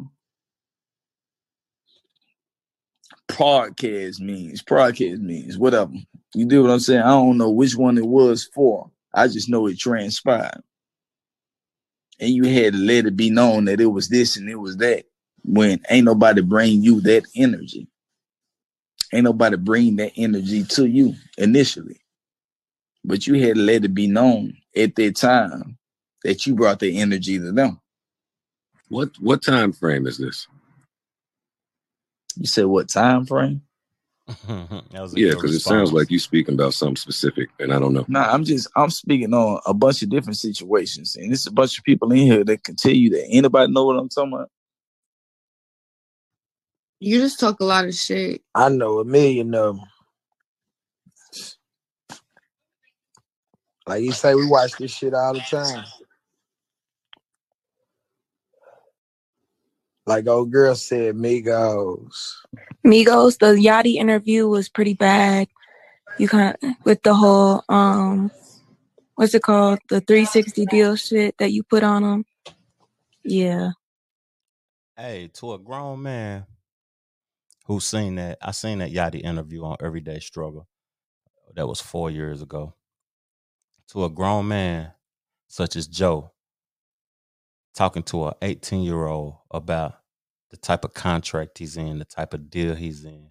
podcast 3.27 4.19
means, 4.19 4.61
podcast 4.61 5.19
means, 5.19 5.57
whatever. 5.57 5.93
You 6.33 6.45
do 6.45 6.63
what 6.63 6.71
I'm 6.71 6.79
saying? 6.79 7.01
I 7.01 7.09
don't 7.09 7.37
know 7.37 7.49
which 7.49 7.75
one 7.75 7.97
it 7.97 8.05
was 8.05 8.49
for. 8.53 8.89
I 9.13 9.27
just 9.27 9.49
know 9.49 9.67
it 9.67 9.79
transpired. 9.79 10.61
And 12.19 12.29
you 12.29 12.43
had 12.43 12.73
to 12.73 12.79
let 12.79 13.05
it 13.05 13.17
be 13.17 13.29
known 13.29 13.65
that 13.65 13.81
it 13.81 13.87
was 13.87 14.09
this 14.09 14.37
and 14.37 14.49
it 14.49 14.55
was 14.55 14.77
that 14.77 15.05
when 15.43 15.81
ain't 15.89 16.05
nobody 16.05 16.41
bring 16.41 16.81
you 16.81 17.01
that 17.01 17.23
energy. 17.35 17.87
Ain't 19.13 19.25
nobody 19.25 19.57
bring 19.57 19.95
that 19.97 20.13
energy 20.17 20.63
to 20.63 20.85
you 20.85 21.13
initially. 21.37 22.01
But 23.03 23.27
you 23.27 23.35
had 23.35 23.55
to 23.55 23.61
let 23.61 23.85
it 23.85 23.93
be 23.93 24.07
known 24.07 24.57
at 24.75 24.95
that 24.95 25.15
time 25.15 25.77
that 26.23 26.45
you 26.45 26.55
brought 26.55 26.79
the 26.79 26.99
energy 26.99 27.37
to 27.37 27.51
them. 27.51 27.79
What 28.89 29.11
what 29.19 29.43
time 29.43 29.73
frame 29.73 30.07
is 30.07 30.17
this? 30.17 30.47
You 32.37 32.47
said 32.47 32.65
what 32.65 32.89
time 32.89 33.25
frame? 33.25 33.61
that 34.27 34.83
was 34.93 35.15
Yeah, 35.15 35.31
because 35.31 35.55
it 35.55 35.59
sounds 35.61 35.93
like 35.93 36.09
you 36.09 36.19
speaking 36.19 36.55
about 36.55 36.73
something 36.73 36.95
specific, 36.95 37.49
and 37.59 37.71
I 37.71 37.79
don't 37.79 37.93
know. 37.93 38.05
Nah, 38.07 38.31
I'm 38.31 38.43
just 38.43 38.67
I'm 38.75 38.89
speaking 38.89 39.33
on 39.33 39.61
a 39.65 39.73
bunch 39.73 40.01
of 40.01 40.09
different 40.09 40.37
situations, 40.37 41.15
and 41.15 41.31
it's 41.31 41.47
a 41.47 41.51
bunch 41.51 41.77
of 41.77 41.83
people 41.83 42.11
in 42.11 42.17
here 42.19 42.43
that 42.43 42.63
can 42.63 42.75
tell 42.75 42.91
you 42.93 43.11
that 43.11 43.27
anybody 43.29 43.71
know 43.71 43.85
what 43.85 43.97
I'm 43.97 44.09
talking 44.09 44.33
about. 44.33 44.49
You 46.99 47.19
just 47.19 47.39
talk 47.39 47.59
a 47.59 47.65
lot 47.65 47.85
of 47.85 47.93
shit. 47.93 48.41
I 48.55 48.69
know 48.69 48.99
a 48.99 49.05
million 49.05 49.53
of 49.53 49.77
them. 49.77 49.85
Like 53.87 54.03
you 54.03 54.13
say, 54.13 54.33
we 54.33 54.47
watch 54.47 54.75
this 54.77 54.91
shit 54.91 55.13
all 55.13 55.33
the 55.33 55.41
time. 55.41 55.83
Like 60.07 60.27
old 60.27 60.51
girl 60.51 60.75
said, 60.75 61.15
Migos. 61.15 62.33
Migos, 62.85 63.39
the 63.39 63.47
Yachty 63.55 63.95
interview 63.95 64.47
was 64.47 64.69
pretty 64.69 64.93
bad. 64.93 65.47
You 66.19 66.27
kind 66.27 66.55
of 66.61 66.69
with 66.85 67.01
the 67.03 67.13
whole 67.13 67.63
um, 67.69 68.31
what's 69.15 69.33
it 69.33 69.43
called? 69.43 69.79
The 69.89 70.01
360 70.01 70.65
deal 70.67 70.95
shit 70.95 71.37
that 71.39 71.51
you 71.51 71.63
put 71.63 71.83
on 71.83 72.03
them. 72.03 72.25
Yeah, 73.23 73.71
Hey, 74.97 75.29
to 75.33 75.51
a 75.51 75.59
grown 75.59 76.03
man 76.03 76.45
who 77.65 77.81
seen 77.81 78.15
that, 78.15 78.37
I 78.41 78.51
seen 78.51 78.77
that 78.79 78.93
Yachty 78.93 79.21
interview 79.21 79.65
on 79.65 79.75
Everyday 79.81 80.19
Struggle. 80.19 80.69
That 81.53 81.67
was 81.67 81.81
four 81.81 82.09
years 82.09 82.41
ago. 82.41 82.73
To 83.89 84.05
a 84.05 84.09
grown 84.09 84.47
man 84.47 84.93
such 85.47 85.75
as 85.75 85.87
Joe, 85.87 86.31
talking 87.75 88.03
to 88.05 88.27
a 88.27 88.35
18 88.43 88.83
year 88.83 89.05
old 89.07 89.37
about 89.51 89.95
the 90.51 90.57
type 90.57 90.85
of 90.85 90.93
contract 90.95 91.59
he's 91.59 91.77
in, 91.77 91.99
the 91.99 92.05
type 92.05 92.33
of 92.33 92.49
deal 92.51 92.75
he's 92.75 93.05
in. 93.05 93.29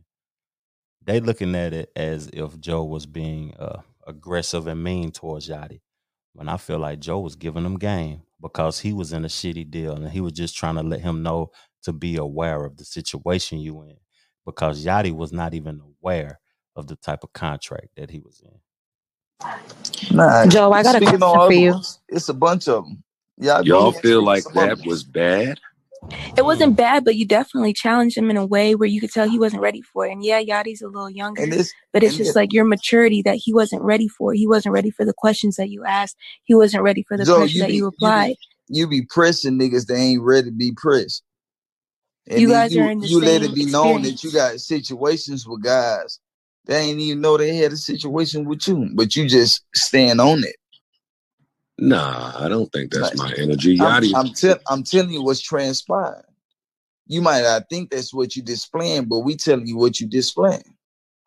They 1.04 1.20
looking 1.20 1.54
at 1.56 1.74
it 1.74 1.90
as 1.96 2.28
if 2.32 2.60
Joe 2.60 2.84
was 2.84 3.06
being 3.06 3.54
uh, 3.58 3.82
aggressive 4.06 4.66
and 4.68 4.84
mean 4.84 5.12
towards 5.12 5.48
Yachty. 5.48 5.80
When 6.34 6.48
I 6.48 6.58
feel 6.58 6.78
like 6.78 7.00
Joe 7.00 7.20
was 7.20 7.36
giving 7.36 7.64
him 7.66 7.78
game 7.78 8.22
because 8.40 8.80
he 8.80 8.92
was 8.92 9.12
in 9.12 9.24
a 9.24 9.28
shitty 9.28 9.70
deal 9.70 9.94
and 9.94 10.10
he 10.10 10.20
was 10.20 10.32
just 10.34 10.56
trying 10.56 10.76
to 10.76 10.82
let 10.82 11.00
him 11.00 11.22
know 11.22 11.50
to 11.84 11.92
be 11.92 12.16
aware 12.16 12.64
of 12.64 12.76
the 12.78 12.84
situation 12.86 13.58
you 13.60 13.82
in 13.82 13.96
because 14.46 14.84
Yachty 14.84 15.12
was 15.12 15.32
not 15.32 15.54
even 15.54 15.80
aware 16.02 16.40
of 16.76 16.88
the 16.88 16.96
type 16.96 17.24
of 17.24 17.32
contract 17.34 17.88
that 17.96 18.10
he 18.10 18.20
was 18.20 18.42
in. 18.44 18.58
Nah, 20.10 20.46
Joe, 20.46 20.72
I 20.72 20.82
got 20.84 20.96
a 20.96 21.02
question 21.02 21.40
for 21.40 21.54
you. 21.54 21.74
ones, 21.74 22.00
It's 22.08 22.30
a 22.30 22.34
bunch 22.34 22.68
of 22.68 22.84
them. 22.86 23.03
Yeah, 23.38 23.62
Y'all 23.64 23.92
feel 23.92 24.22
like 24.22 24.44
that 24.54 24.84
was 24.86 25.04
bad? 25.04 25.58
It 26.36 26.44
wasn't 26.44 26.76
bad, 26.76 27.04
but 27.04 27.16
you 27.16 27.26
definitely 27.26 27.72
challenged 27.72 28.16
him 28.16 28.30
in 28.30 28.36
a 28.36 28.44
way 28.44 28.74
where 28.74 28.88
you 28.88 29.00
could 29.00 29.10
tell 29.10 29.28
he 29.28 29.38
wasn't 29.38 29.62
ready 29.62 29.80
for 29.80 30.06
it. 30.06 30.12
And 30.12 30.24
yeah, 30.24 30.42
Yachty's 30.42 30.82
a 30.82 30.86
little 30.86 31.10
younger, 31.10 31.42
And 31.42 31.52
this, 31.52 31.72
but 31.92 32.02
it's 32.02 32.12
and 32.12 32.18
just 32.18 32.28
this- 32.28 32.36
like 32.36 32.52
your 32.52 32.64
maturity 32.64 33.22
that 33.22 33.36
he 33.36 33.54
wasn't 33.54 33.82
ready 33.82 34.08
for. 34.08 34.32
He 34.34 34.46
wasn't 34.46 34.74
ready 34.74 34.90
for 34.90 35.04
the 35.04 35.14
questions 35.16 35.56
that 35.56 35.70
you 35.70 35.84
asked. 35.84 36.16
He 36.44 36.54
wasn't 36.54 36.82
ready 36.82 37.04
for 37.08 37.16
the 37.16 37.24
Joe, 37.24 37.38
pressure 37.38 37.54
you 37.54 37.60
that 37.62 37.68
be, 37.68 37.74
you 37.74 37.82
you 37.82 37.88
applied. 37.88 38.36
be 38.68 38.76
you 38.76 38.86
be 38.86 39.02
pressing 39.02 39.58
niggas 39.58 39.86
that 39.86 39.96
ain't 39.96 40.22
ready 40.22 40.50
to 40.50 40.52
be 40.56 40.72
pressed. 40.76 41.22
And 42.26 42.40
You 42.40 42.48
guys 42.48 42.74
you, 42.74 42.82
are 42.82 42.90
in 42.90 43.00
the 43.00 43.08
you 43.08 43.20
let 43.20 43.42
it 43.42 43.46
same 43.46 43.54
be 43.54 43.64
known 43.66 44.02
that 44.02 44.22
you 44.24 44.32
got 44.32 44.60
situations 44.60 45.46
with 45.46 45.62
guys 45.62 46.18
they 46.66 46.80
ain't 46.80 47.00
even 47.00 47.20
know 47.20 47.36
they 47.36 47.56
had 47.56 47.72
a 47.72 47.76
situation 47.76 48.44
with 48.46 48.66
you, 48.66 48.88
but 48.94 49.14
you 49.14 49.28
just 49.28 49.64
stand 49.74 50.20
on 50.20 50.44
it. 50.44 50.56
Nah, 51.78 52.32
I 52.38 52.48
don't 52.48 52.70
think 52.72 52.92
that's 52.92 53.16
Like, 53.16 53.36
my 53.38 53.42
energy. 53.42 53.78
I'm, 53.80 54.02
I'm, 54.14 54.32
tell, 54.32 54.58
I'm 54.68 54.82
telling 54.84 55.10
you 55.10 55.22
what's 55.22 55.40
transpired. 55.40 56.24
You 57.06 57.20
might 57.20 57.42
not 57.42 57.68
think 57.68 57.90
that's 57.90 58.14
what 58.14 58.36
you 58.36 58.42
displaying, 58.42 59.06
but 59.06 59.20
we 59.20 59.36
telling 59.36 59.66
you 59.66 59.76
what 59.76 60.00
you 60.00 60.06
displaying. 60.06 60.76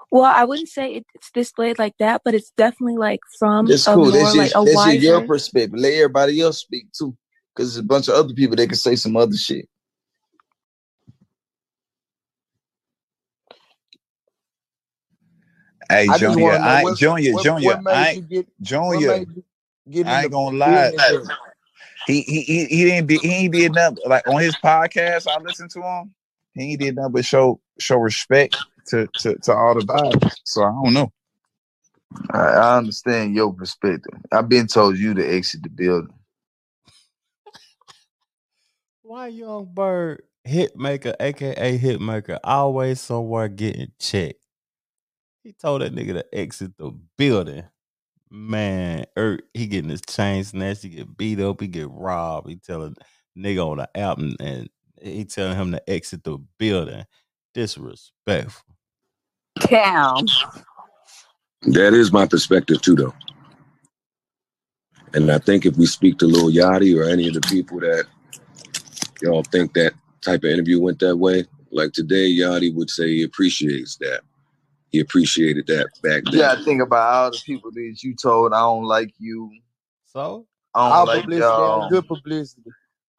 Well, 0.09 0.23
I 0.23 0.45
wouldn't 0.45 0.69
say 0.69 1.03
it's 1.13 1.31
displayed 1.31 1.77
like 1.77 1.95
that, 1.99 2.21
but 2.23 2.33
it's 2.33 2.51
definitely 2.57 2.97
like 2.97 3.19
from 3.37 3.67
That's 3.67 3.85
a 3.87 3.93
cool. 3.93 4.05
more 4.05 4.13
That's 4.13 4.35
like 4.35 4.51
just 4.53 4.55
a 4.55 4.63
that's 4.65 5.03
your 5.03 5.21
perspective. 5.21 5.77
Let 5.77 5.93
everybody 5.93 6.39
else 6.41 6.59
speak 6.59 6.91
too, 6.93 7.15
because 7.53 7.73
there's 7.73 7.83
a 7.83 7.87
bunch 7.87 8.07
of 8.07 8.15
other 8.15 8.33
people 8.33 8.55
that 8.55 8.67
can 8.67 8.77
say 8.77 8.95
some 8.95 9.17
other 9.17 9.35
shit. 9.35 9.67
Hey, 15.89 16.07
I 16.07 16.17
just 16.17 16.21
Junior, 16.21 16.51
want 16.51 16.63
to 16.63 16.69
I 16.69 16.95
Junior, 16.95 17.33
what, 17.33 17.43
Junior, 17.43 17.75
what 17.75 17.95
I 17.95 18.11
you 18.13 18.21
get 18.21 18.47
what 18.47 19.01
Junior, 19.01 19.25
made 19.87 19.95
you 19.95 20.03
I 20.05 20.23
ain't 20.23 20.31
gonna 20.31 20.57
lie. 20.57 20.91
He 22.07 22.21
he 22.21 22.41
he, 22.41 22.65
he 22.65 22.85
didn't 22.85 23.07
be 23.07 23.17
he 23.17 23.29
ain't 23.29 23.53
did 23.53 23.73
nothing 23.73 23.97
like 24.05 24.27
on 24.27 24.41
his 24.41 24.55
podcast. 24.55 25.27
I 25.27 25.41
listened 25.41 25.71
to 25.71 25.81
him. 25.81 26.13
He 26.53 26.71
ain't 26.71 26.79
did 26.79 26.95
nothing 26.95 27.11
but 27.13 27.25
show 27.25 27.59
show 27.79 27.97
respect 27.97 28.57
to 28.87 29.07
to, 29.19 29.35
to 29.35 29.53
all 29.53 29.75
the 29.75 29.85
vibes. 29.85 30.35
So 30.43 30.63
I 30.63 30.69
don't 30.69 30.93
know. 30.93 31.11
I, 32.31 32.39
I 32.39 32.77
understand 32.77 33.35
your 33.35 33.53
perspective. 33.53 34.19
I've 34.31 34.47
been 34.47 34.67
told 34.67 34.97
you 34.97 35.13
to 35.15 35.25
exit 35.25 35.63
the 35.63 35.69
building. 35.69 36.13
Why 39.01 39.27
Young 39.27 39.69
Bird 39.73 40.23
Hitmaker, 40.47 41.15
aka 41.19 41.77
Hitmaker, 41.77 42.39
always 42.43 43.01
somewhere 43.01 43.47
getting 43.49 43.91
checked? 43.99 44.43
He 45.43 45.53
told 45.53 45.81
that 45.81 45.93
nigga 45.93 46.13
to 46.13 46.25
exit 46.33 46.77
the 46.77 46.91
building. 47.17 47.63
Man, 48.29 49.05
er, 49.17 49.39
he 49.53 49.67
getting 49.67 49.89
his 49.89 50.01
chain 50.01 50.43
snatched, 50.43 50.83
he 50.83 50.89
get 50.89 51.17
beat 51.17 51.39
up, 51.39 51.61
he 51.61 51.67
get 51.67 51.89
robbed. 51.89 52.49
He 52.49 52.57
telling 52.57 52.95
nigga 53.37 53.65
on 53.65 53.77
the 53.77 53.97
album 53.97 54.35
and 54.39 54.69
he 55.01 55.25
telling 55.25 55.57
him 55.57 55.71
to 55.71 55.89
exit 55.89 56.23
the 56.23 56.37
building. 56.57 57.05
Disrespectful. 57.53 58.63
Damn. 59.61 60.25
that 61.63 61.93
is 61.93 62.11
my 62.11 62.25
perspective 62.25 62.81
too, 62.81 62.95
though. 62.95 63.13
And 65.13 65.31
I 65.31 65.39
think 65.39 65.65
if 65.65 65.77
we 65.77 65.85
speak 65.85 66.19
to 66.19 66.25
Lil 66.25 66.51
Yachty 66.51 66.99
or 66.99 67.09
any 67.09 67.27
of 67.27 67.33
the 67.33 67.41
people 67.41 67.79
that 67.79 68.05
y'all 69.21 69.43
think 69.43 69.73
that 69.73 69.93
type 70.21 70.43
of 70.43 70.49
interview 70.49 70.81
went 70.81 70.99
that 70.99 71.15
way, 71.15 71.45
like 71.71 71.93
today, 71.93 72.29
Yachty 72.29 72.75
would 72.75 72.89
say 72.89 73.07
he 73.07 73.23
appreciates 73.23 73.95
that. 73.97 74.21
He 74.91 74.99
appreciated 74.99 75.67
that 75.67 75.89
back 76.01 76.23
then. 76.25 76.33
Yeah, 76.33 76.47
gotta 76.55 76.63
think 76.65 76.81
about 76.81 77.13
all 77.13 77.31
the 77.31 77.41
people 77.45 77.71
that 77.71 77.97
you 78.03 78.15
told 78.15 78.53
I 78.53 78.59
don't 78.59 78.85
like 78.85 79.13
you. 79.19 79.51
So 80.05 80.47
I 80.73 80.81
don't 80.81 80.91
All 80.99 81.05
like 81.05 81.25
y'all. 81.27 81.89
good 81.89 82.07
publicity. 82.07 82.71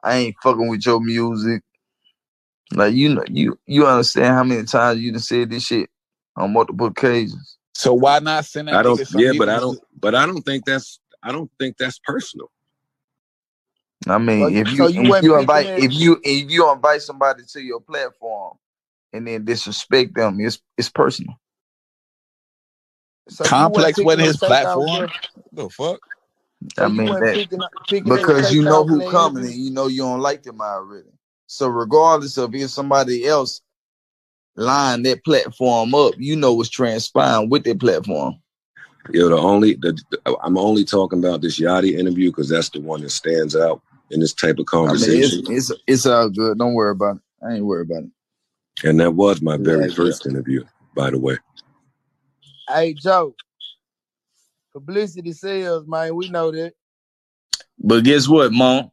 I 0.03 0.15
ain't 0.17 0.35
fucking 0.41 0.67
with 0.69 0.85
your 0.85 1.01
music. 1.01 1.63
Like 2.73 2.93
you 2.93 3.15
know, 3.15 3.23
you 3.29 3.59
you 3.65 3.87
understand 3.87 4.35
how 4.35 4.43
many 4.43 4.63
times 4.63 4.99
you 4.99 5.11
done 5.11 5.19
said 5.21 5.49
this 5.49 5.65
shit 5.65 5.89
on 6.35 6.53
multiple 6.53 6.87
occasions. 6.87 7.57
So 7.75 7.93
why 7.93 8.19
not 8.19 8.45
send 8.45 8.67
that 8.67 8.75
I 8.75 8.83
don't. 8.83 8.99
Yeah, 9.15 9.33
but 9.37 9.49
I 9.49 9.59
don't. 9.59 9.79
But 9.99 10.15
I 10.15 10.25
don't 10.25 10.41
think 10.41 10.65
that's. 10.65 10.99
I 11.23 11.31
don't 11.31 11.51
think 11.59 11.77
that's 11.77 11.99
personal. 11.99 12.49
I 14.07 14.17
mean, 14.17 14.41
So 14.41 14.47
you- 14.49 14.61
if 14.61 14.69
you 14.71 14.77
so 14.77 14.87
you 14.87 15.13
if 15.15 15.23
you 15.23 15.37
invite 15.39 15.65
that- 15.67 15.79
if 15.79 15.93
you 15.93 16.21
if 16.23 16.51
you 16.51 16.71
invite 16.71 17.01
somebody 17.01 17.43
to 17.53 17.61
your 17.61 17.81
platform 17.81 18.57
and 19.13 19.27
then 19.27 19.45
disrespect 19.45 20.15
them, 20.15 20.39
it's 20.39 20.59
it's 20.77 20.89
personal. 20.89 21.35
So 23.29 23.45
Complex 23.49 23.97
wasn't 23.97 24.05
wasn't 24.05 24.23
his 24.23 24.37
picking 24.37 24.37
no 24.37 24.37
steak 24.37 24.63
out 24.63 24.91
platform. 24.91 24.91
there? 24.91 25.13
The 25.53 25.69
fuck? 25.69 25.99
So 26.77 26.85
I 26.85 26.89
mean 26.89 27.19
that 27.19 27.33
picking, 27.33 27.59
picking 27.87 28.11
because 28.15 28.51
you 28.51 28.63
know 28.63 28.83
out 28.83 28.87
who 28.87 28.99
the 28.99 29.09
coming 29.11 29.45
and 29.45 29.55
you 29.55 29.71
know 29.71 29.87
you 29.87 30.01
don't 30.01 30.21
like 30.21 30.43
them 30.43 30.61
already. 30.61 31.09
So 31.47 31.67
regardless 31.67 32.37
of 32.37 32.55
if 32.55 32.69
somebody 32.69 33.25
else 33.27 33.61
line 34.55 35.03
that 35.03 35.23
platform 35.25 35.95
up, 35.95 36.15
you 36.17 36.35
know 36.35 36.53
what's 36.53 36.69
transpiring 36.69 37.49
with 37.49 37.63
that 37.65 37.79
platform. 37.79 38.35
Yo, 39.11 39.29
the 39.29 39.37
only 39.37 39.75
the, 39.75 39.99
the- 40.11 40.37
I'm 40.43 40.57
only 40.57 40.85
talking 40.85 41.19
about 41.19 41.41
this 41.41 41.59
Yachty 41.59 41.97
interview 41.97 42.29
because 42.31 42.49
that's 42.49 42.69
the 42.69 42.81
one 42.81 43.01
that 43.01 43.09
stands 43.11 43.55
out 43.55 43.81
in 44.11 44.19
this 44.19 44.33
type 44.33 44.59
of 44.59 44.65
I 44.67 44.93
mean, 44.93 45.03
conversation. 45.07 45.43
it's 45.49 45.69
it's 45.71 45.81
it's 45.87 46.05
all 46.05 46.29
good. 46.29 46.57
Don't 46.59 46.73
worry 46.75 46.91
about 46.91 47.17
it. 47.17 47.21
I 47.45 47.55
ain't 47.55 47.65
worried 47.65 47.89
about 47.91 48.03
it. 48.03 48.11
and 48.83 48.99
that 48.99 49.11
was 49.11 49.41
my 49.41 49.57
very 49.57 49.89
Yeah, 49.89 49.95
first 49.95 50.25
interview, 50.25 50.65
by 50.95 51.11
the 51.11 51.19
way. 51.19 51.37
Hey 52.69 52.95
Joe, 52.95 53.35
publicity 54.73 55.33
sales, 55.33 55.85
man. 55.87 56.15
We 56.15 56.29
know 56.29 56.51
that. 56.51 56.73
But 57.79 58.03
guess 58.05 58.27
what, 58.27 58.51
mom? 58.53 58.91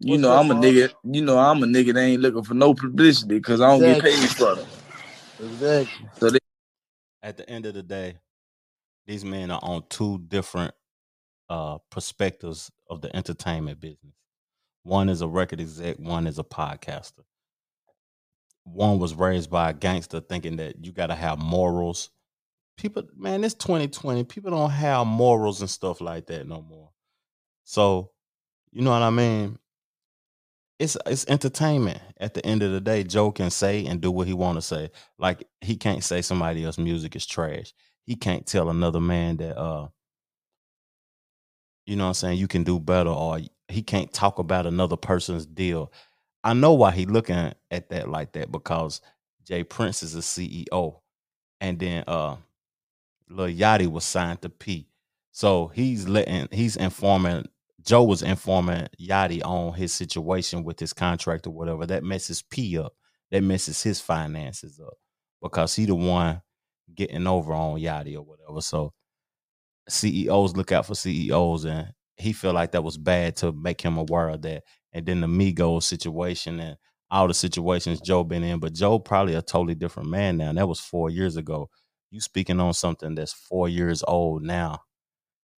You 0.00 0.18
What's 0.18 0.18
know 0.18 0.30
up, 0.30 0.40
I'm 0.40 0.50
a 0.50 0.54
Mom? 0.54 0.56
nigga. 0.56 0.90
You 1.04 1.22
know 1.22 1.38
I'm 1.38 1.62
a 1.62 1.66
nigga 1.66 1.94
that 1.94 2.00
ain't 2.00 2.22
looking 2.22 2.44
for 2.44 2.54
no 2.54 2.74
publicity 2.74 3.36
because 3.36 3.60
I 3.60 3.68
don't 3.68 3.84
get 3.84 3.98
paid 4.00 4.30
for 4.32 4.60
it. 4.60 4.66
Exactly. 5.40 6.06
So 6.20 6.30
they, 6.30 6.38
At 7.22 7.36
the 7.38 7.48
end 7.50 7.66
of 7.66 7.74
the 7.74 7.82
day, 7.84 8.16
these 9.06 9.24
men 9.24 9.50
are 9.50 9.60
on 9.62 9.84
two 9.90 10.18
different 10.28 10.74
uh 11.50 11.78
perspectives 11.90 12.70
of 12.90 13.02
the 13.02 13.14
entertainment 13.16 13.80
business. 13.80 14.14
One 14.84 15.08
is 15.10 15.22
a 15.22 15.28
record 15.28 15.60
exec, 15.60 15.98
one 15.98 16.26
is 16.26 16.38
a 16.38 16.44
podcaster. 16.44 17.24
One 18.64 18.98
was 18.98 19.14
raised 19.14 19.50
by 19.50 19.70
a 19.70 19.74
gangster 19.74 20.20
thinking 20.20 20.56
that 20.56 20.84
you 20.84 20.92
gotta 20.92 21.14
have 21.14 21.38
morals. 21.38 22.10
People, 22.76 23.04
man, 23.16 23.44
it's 23.44 23.54
2020. 23.54 24.24
People 24.24 24.50
don't 24.50 24.70
have 24.70 25.06
morals 25.06 25.60
and 25.60 25.70
stuff 25.70 26.00
like 26.00 26.26
that 26.26 26.46
no 26.46 26.62
more. 26.62 26.90
So, 27.64 28.10
you 28.72 28.82
know 28.82 28.90
what 28.90 29.02
I 29.02 29.10
mean? 29.10 29.58
It's 30.78 30.96
it's 31.06 31.26
entertainment. 31.28 32.00
At 32.18 32.34
the 32.34 32.44
end 32.44 32.62
of 32.62 32.72
the 32.72 32.80
day, 32.80 33.04
Joe 33.04 33.30
can 33.30 33.50
say 33.50 33.86
and 33.86 34.00
do 34.00 34.10
what 34.10 34.26
he 34.26 34.32
want 34.32 34.56
to 34.56 34.62
say. 34.62 34.90
Like 35.18 35.44
he 35.60 35.76
can't 35.76 36.02
say 36.02 36.22
somebody 36.22 36.64
else's 36.64 36.82
music 36.82 37.14
is 37.14 37.26
trash. 37.26 37.72
He 38.04 38.16
can't 38.16 38.46
tell 38.46 38.68
another 38.68 39.00
man 39.00 39.36
that 39.36 39.56
uh 39.58 39.88
you 41.86 41.96
know 41.96 42.04
what 42.04 42.08
I'm 42.08 42.14
saying, 42.14 42.38
you 42.38 42.48
can 42.48 42.64
do 42.64 42.78
better 42.80 43.10
or 43.10 43.40
he 43.68 43.82
can't 43.82 44.12
talk 44.12 44.38
about 44.38 44.66
another 44.66 44.96
person's 44.96 45.46
deal. 45.46 45.92
I 46.44 46.54
know 46.54 46.72
why 46.74 46.92
he 46.92 47.06
looking 47.06 47.52
at 47.70 47.88
that 47.90 48.08
like 48.08 48.32
that 48.32 48.50
because 48.50 49.00
Jay 49.46 49.64
Prince 49.64 50.02
is 50.02 50.14
a 50.14 50.20
CEO 50.20 51.00
and 51.60 51.78
then 51.78 52.04
uh 52.06 52.36
Lil 53.28 53.48
Yachty 53.48 53.86
was 53.90 54.04
signed 54.04 54.42
to 54.42 54.48
P. 54.48 54.88
So 55.30 55.68
he's 55.68 56.08
letting 56.08 56.48
he's 56.50 56.76
informing 56.76 57.46
Joe 57.84 58.04
was 58.04 58.22
informing 58.22 58.88
Yachty 59.00 59.44
on 59.44 59.74
his 59.74 59.92
situation 59.92 60.64
with 60.64 60.78
his 60.78 60.92
contract 60.92 61.46
or 61.46 61.50
whatever. 61.50 61.86
That 61.86 62.04
messes 62.04 62.42
P 62.42 62.78
up. 62.78 62.94
That 63.30 63.42
messes 63.42 63.82
his 63.82 64.00
finances 64.00 64.80
up 64.80 64.94
because 65.42 65.74
he 65.74 65.86
the 65.86 65.94
one 65.94 66.42
getting 66.94 67.26
over 67.26 67.52
on 67.54 67.80
Yachty 67.80 68.14
or 68.16 68.22
whatever. 68.22 68.60
So 68.60 68.92
CEOs 69.88 70.56
look 70.56 70.72
out 70.72 70.86
for 70.86 70.94
CEOs, 70.94 71.64
and 71.64 71.92
he 72.16 72.32
felt 72.32 72.54
like 72.54 72.72
that 72.72 72.84
was 72.84 72.98
bad 72.98 73.36
to 73.36 73.52
make 73.52 73.80
him 73.80 73.98
aware 73.98 74.28
of 74.28 74.42
that. 74.42 74.64
And 74.92 75.06
then 75.06 75.20
the 75.20 75.26
Migos 75.26 75.84
situation 75.84 76.60
and 76.60 76.76
all 77.10 77.28
the 77.28 77.34
situations 77.34 78.00
Joe 78.00 78.24
been 78.24 78.44
in, 78.44 78.60
but 78.60 78.74
Joe 78.74 78.98
probably 78.98 79.34
a 79.34 79.42
totally 79.42 79.74
different 79.74 80.10
man 80.10 80.38
now. 80.38 80.50
And 80.50 80.58
that 80.58 80.68
was 80.68 80.80
four 80.80 81.10
years 81.10 81.36
ago. 81.36 81.70
You 82.10 82.20
speaking 82.20 82.60
on 82.60 82.74
something 82.74 83.14
that's 83.14 83.32
four 83.32 83.68
years 83.68 84.04
old 84.06 84.42
now, 84.42 84.80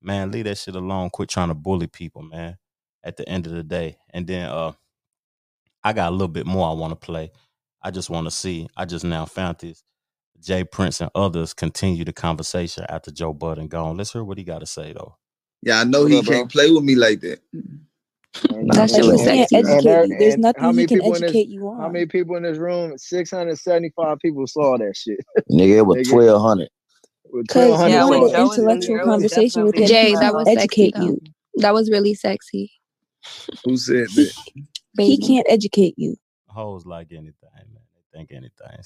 man. 0.02 0.30
Leave 0.30 0.44
that 0.46 0.58
shit 0.58 0.76
alone. 0.76 1.10
Quit 1.10 1.28
trying 1.28 1.48
to 1.48 1.54
bully 1.54 1.88
people, 1.88 2.22
man. 2.22 2.58
At 3.04 3.16
the 3.16 3.28
end 3.28 3.46
of 3.46 3.52
the 3.52 3.62
day, 3.64 3.96
and 4.12 4.26
then 4.26 4.48
uh, 4.48 4.72
I 5.84 5.92
got 5.92 6.10
a 6.10 6.12
little 6.12 6.28
bit 6.28 6.46
more 6.46 6.68
I 6.68 6.72
want 6.74 6.92
to 6.92 6.96
play. 6.96 7.32
I 7.82 7.90
just 7.90 8.10
want 8.10 8.26
to 8.26 8.30
see. 8.32 8.68
I 8.76 8.84
just 8.86 9.04
now 9.04 9.26
found 9.26 9.58
this. 9.60 9.82
Jay 10.40 10.64
Prince 10.64 11.00
and 11.00 11.10
others 11.14 11.54
continue 11.54 12.04
the 12.04 12.12
conversation 12.12 12.86
after 12.88 13.10
Joe 13.10 13.32
Budden 13.34 13.68
gone. 13.68 13.96
Let's 13.96 14.12
hear 14.12 14.24
what 14.24 14.38
he 14.38 14.44
got 14.44 14.60
to 14.60 14.66
say 14.66 14.92
though. 14.94 15.16
yeah, 15.62 15.80
I 15.80 15.84
know 15.84 16.04
What 16.04 16.12
he 16.12 16.18
up, 16.18 16.26
can't 16.26 16.50
play 16.50 16.70
with 16.70 16.84
me 16.84 16.96
like 16.96 17.20
that. 17.22 17.40
That 18.72 18.90
shit 18.90 19.06
was 19.06 19.22
He 19.22 19.28
can't 19.28 19.50
sexy. 19.50 19.54
educate 19.54 19.84
though. 19.84 20.06
you. 20.06 20.16
There's 20.18 20.38
nothing 20.38 20.64
how 20.64 20.72
he 20.72 20.72
many 20.72 20.86
can 20.86 21.02
people 21.02 21.14
in 21.14 21.22
this? 21.22 21.36
educate 21.36 21.48
you 21.48 21.68
on. 21.68 21.80
How 21.82 21.88
many 21.88 22.06
people 22.06 22.36
in 22.36 22.44
this 22.44 22.58
room? 22.58 22.98
Six 22.98 23.30
hundred 23.30 23.58
seventy-five 23.58 24.18
people 24.20 24.46
saw 24.46 24.78
that 24.78 24.96
shit. 24.96 25.20
Nigga, 25.52 25.78
it 25.78 25.82
was 25.86 25.98
twelve 26.02 26.42
hundred. 26.42 26.68
With 27.30 27.48
Because 27.48 27.84
you 27.84 28.00
1,200 28.00 28.04
Yeah, 28.04 28.04
wanted 28.04 28.28
an 28.28 28.30
Joe 28.30 28.48
was 28.48 28.66
in 28.66 28.66
intellectual 28.66 29.00
was 29.04 29.26
conversation 29.26 29.64
with 29.64 29.78
him. 29.78 29.78
definitely 29.78 29.82
He 29.82 29.92
can't 29.94 29.94
Jay, 29.94 30.16
that 30.16 30.34
was 30.34 30.50
sexy 30.52 30.90
educate 30.90 30.94
though. 30.94 31.16
you. 31.16 31.20
That 31.56 31.74
was 31.74 31.90
really 31.90 32.14
sexy. 32.14 32.72
Who 33.64 33.76
said 33.76 34.08
that? 34.16 34.34
He 34.98 35.18
can't 35.18 35.46
educate 35.50 35.94
you. 35.98 36.16
Hoes 36.48 36.86
like 36.86 37.08
anything, 37.12 37.32
man. 37.54 37.82
They 38.12 38.18
think 38.18 38.32
anything. 38.32 38.78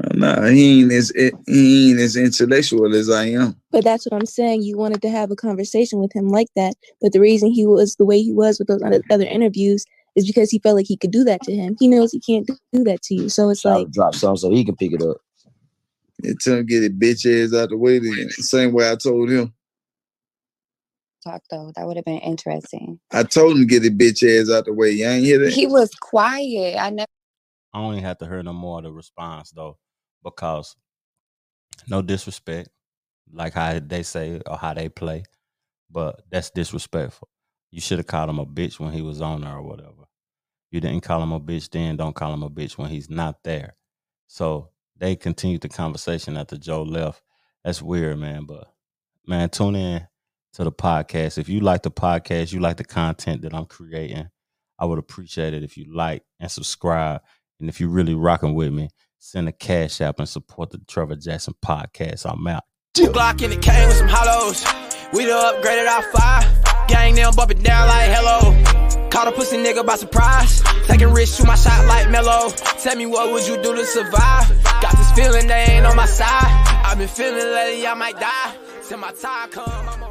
Sis. 0.00 0.16
Nah, 0.18 0.46
he 0.46 0.82
ain't 0.82 0.92
as 0.92 1.12
eh, 1.16 1.30
he 1.46 1.90
ain't 1.90 2.00
as 2.00 2.16
intellectual 2.16 2.94
as 2.94 3.10
I 3.10 3.26
am. 3.26 3.56
But 3.70 3.84
that's 3.84 4.06
what 4.06 4.18
I'm 4.18 4.26
saying. 4.26 4.62
You 4.62 4.78
wanted 4.78 5.02
to 5.02 5.10
have 5.10 5.30
a 5.30 5.36
conversation 5.36 5.98
with 5.98 6.12
him 6.14 6.28
like 6.28 6.48
that. 6.56 6.74
But 7.00 7.12
the 7.12 7.20
reason 7.20 7.50
he 7.50 7.66
was 7.66 7.96
the 7.96 8.04
way 8.04 8.20
he 8.22 8.32
was 8.32 8.58
with 8.58 8.68
those 8.68 8.82
other 8.82 9.02
other 9.10 9.26
interviews 9.26 9.84
is 10.16 10.26
because 10.26 10.50
he 10.50 10.58
felt 10.58 10.76
like 10.76 10.86
he 10.86 10.96
could 10.96 11.10
do 11.10 11.24
that 11.24 11.42
to 11.42 11.54
him. 11.54 11.76
He 11.78 11.88
knows 11.88 12.12
he 12.12 12.20
can't 12.20 12.48
do 12.72 12.84
that 12.84 13.02
to 13.02 13.14
you. 13.14 13.28
So 13.28 13.50
it's 13.50 13.62
Try 13.62 13.76
like, 13.76 13.90
drop 13.90 14.14
something 14.14 14.36
so 14.36 14.50
he 14.50 14.64
can 14.64 14.76
pick 14.76 14.92
it 14.92 15.02
up. 15.02 15.18
And 16.24 16.38
tell 16.40 16.56
him 16.56 16.66
get 16.66 16.82
it 16.82 16.98
bitch 16.98 17.24
ass 17.26 17.54
out 17.54 17.70
the 17.70 17.76
way. 17.76 17.98
Then 17.98 18.30
same 18.30 18.72
way 18.72 18.90
I 18.90 18.96
told 18.96 19.30
him. 19.30 19.52
talk 21.24 21.42
though. 21.50 21.72
That 21.76 21.86
would 21.86 21.96
have 21.96 22.04
been 22.04 22.18
interesting. 22.18 22.98
I 23.12 23.22
told 23.22 23.56
him 23.56 23.66
get 23.66 23.84
it 23.84 23.96
bitch 23.96 24.22
ass 24.24 24.50
out 24.50 24.64
the 24.64 24.72
way. 24.72 24.90
You 24.90 25.06
ain't 25.06 25.24
hear 25.24 25.38
that? 25.38 25.52
He 25.52 25.66
was 25.66 25.90
quiet. 25.94 26.76
I 26.78 26.90
never. 26.90 27.06
I 27.72 27.80
don't 27.80 27.92
even 27.92 28.04
have 28.04 28.18
to 28.18 28.26
hear 28.26 28.42
no 28.42 28.52
more 28.52 28.78
of 28.78 28.84
the 28.84 28.92
response 28.92 29.50
though, 29.50 29.76
because 30.22 30.76
no 31.88 32.02
disrespect, 32.02 32.68
like 33.32 33.54
how 33.54 33.78
they 33.78 34.02
say 34.02 34.40
or 34.46 34.56
how 34.56 34.74
they 34.74 34.88
play, 34.88 35.24
but 35.90 36.22
that's 36.30 36.50
disrespectful. 36.50 37.28
You 37.70 37.80
should 37.80 37.98
have 37.98 38.06
called 38.06 38.30
him 38.30 38.38
a 38.38 38.46
bitch 38.46 38.80
when 38.80 38.92
he 38.92 39.02
was 39.02 39.20
on 39.20 39.42
there 39.42 39.56
or 39.56 39.62
whatever. 39.62 40.08
You 40.70 40.80
didn't 40.80 41.02
call 41.02 41.22
him 41.22 41.32
a 41.32 41.40
bitch 41.40 41.70
then, 41.70 41.96
don't 41.96 42.14
call 42.14 42.32
him 42.32 42.42
a 42.42 42.50
bitch 42.50 42.76
when 42.76 42.90
he's 42.90 43.08
not 43.08 43.42
there. 43.44 43.76
So 44.26 44.70
they 44.96 45.16
continued 45.16 45.62
the 45.62 45.68
conversation 45.68 46.36
after 46.36 46.56
Joe 46.56 46.82
left. 46.82 47.22
That's 47.64 47.82
weird, 47.82 48.18
man. 48.18 48.44
But 48.44 48.68
man, 49.26 49.48
tune 49.48 49.76
in 49.76 50.06
to 50.54 50.64
the 50.64 50.72
podcast. 50.72 51.38
If 51.38 51.48
you 51.48 51.60
like 51.60 51.82
the 51.82 51.90
podcast, 51.90 52.52
you 52.52 52.60
like 52.60 52.76
the 52.76 52.84
content 52.84 53.42
that 53.42 53.54
I'm 53.54 53.66
creating, 53.66 54.28
I 54.78 54.84
would 54.84 54.98
appreciate 54.98 55.54
it 55.54 55.62
if 55.62 55.76
you 55.76 55.86
like 55.94 56.22
and 56.40 56.50
subscribe. 56.50 57.22
And 57.60 57.68
if 57.68 57.80
you're 57.80 57.88
really 57.88 58.14
rocking 58.14 58.54
with 58.54 58.72
me, 58.72 58.88
send 59.18 59.48
a 59.48 59.52
cash 59.52 60.00
app 60.00 60.18
and 60.18 60.28
support 60.28 60.70
the 60.70 60.78
Trevor 60.86 61.16
Jackson 61.16 61.54
podcast. 61.64 62.30
I'm 62.30 62.46
out. 62.46 62.64
Two 62.94 63.08
Glock 63.08 63.42
and 63.42 63.52
it 63.52 63.62
came 63.62 63.88
with 63.88 63.96
some 63.96 64.08
hollows. 64.08 64.64
We 65.12 65.24
done 65.24 65.54
upgraded 65.54 65.88
our 65.88 66.02
fire. 66.12 66.86
Gang 66.88 67.14
them 67.14 67.34
bump 67.34 67.50
it 67.50 67.62
down 67.62 67.86
like 67.86 68.10
hello. 68.10 69.08
Caught 69.10 69.28
a 69.28 69.32
pussy 69.32 69.56
nigga 69.56 69.84
by 69.84 69.96
surprise. 69.96 70.62
Taking 70.86 71.12
risks, 71.12 71.36
shoot 71.36 71.46
my 71.46 71.54
shot 71.54 71.86
like 71.86 72.10
Mello. 72.10 72.50
Tell 72.82 72.96
me 72.96 73.06
what 73.06 73.32
would 73.32 73.46
you 73.46 73.62
do 73.62 73.74
to 73.74 73.84
survive? 73.84 74.48
Got 74.80 74.96
this 74.96 75.12
feeling 75.12 75.46
they 75.46 75.66
ain't 75.68 75.86
on 75.86 75.96
my 75.96 76.06
side. 76.06 76.28
I've 76.84 76.98
been 76.98 77.08
feeling 77.08 77.34
lately 77.34 77.86
I 77.86 77.94
might 77.94 78.18
die. 78.18 78.56
Till 78.88 78.98
my 78.98 79.12
time 79.12 79.50
come. 79.50 80.07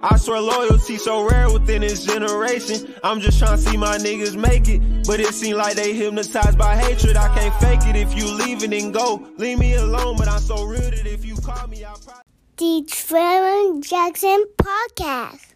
I 0.00 0.16
swear 0.16 0.40
loyalty 0.40 0.96
so 0.96 1.28
rare 1.28 1.52
within 1.52 1.80
this 1.80 2.04
generation. 2.04 2.94
I'm 3.02 3.20
just 3.20 3.40
trying 3.40 3.56
to 3.56 3.62
see 3.62 3.76
my 3.76 3.98
niggas 3.98 4.36
make 4.36 4.68
it. 4.68 4.80
But 5.08 5.18
it 5.18 5.34
seem 5.34 5.56
like 5.56 5.74
they 5.74 5.92
hypnotized 5.92 6.56
by 6.56 6.76
hatred. 6.76 7.16
I 7.16 7.34
can't 7.34 7.54
fake 7.56 7.80
it 7.92 7.96
if 7.96 8.16
you 8.16 8.32
leave 8.32 8.62
it 8.62 8.72
and 8.72 8.94
go. 8.94 9.26
Leave 9.38 9.58
me 9.58 9.74
alone, 9.74 10.16
but 10.16 10.28
I'm 10.28 10.38
so 10.38 10.72
that 10.72 11.04
if 11.04 11.24
you 11.24 11.34
call 11.36 11.66
me, 11.66 11.84
I'll 11.84 11.96
probably. 11.96 12.22
The 12.58 12.84
Trevor 12.88 13.80
Jackson 13.80 14.44
Podcast. 14.56 15.47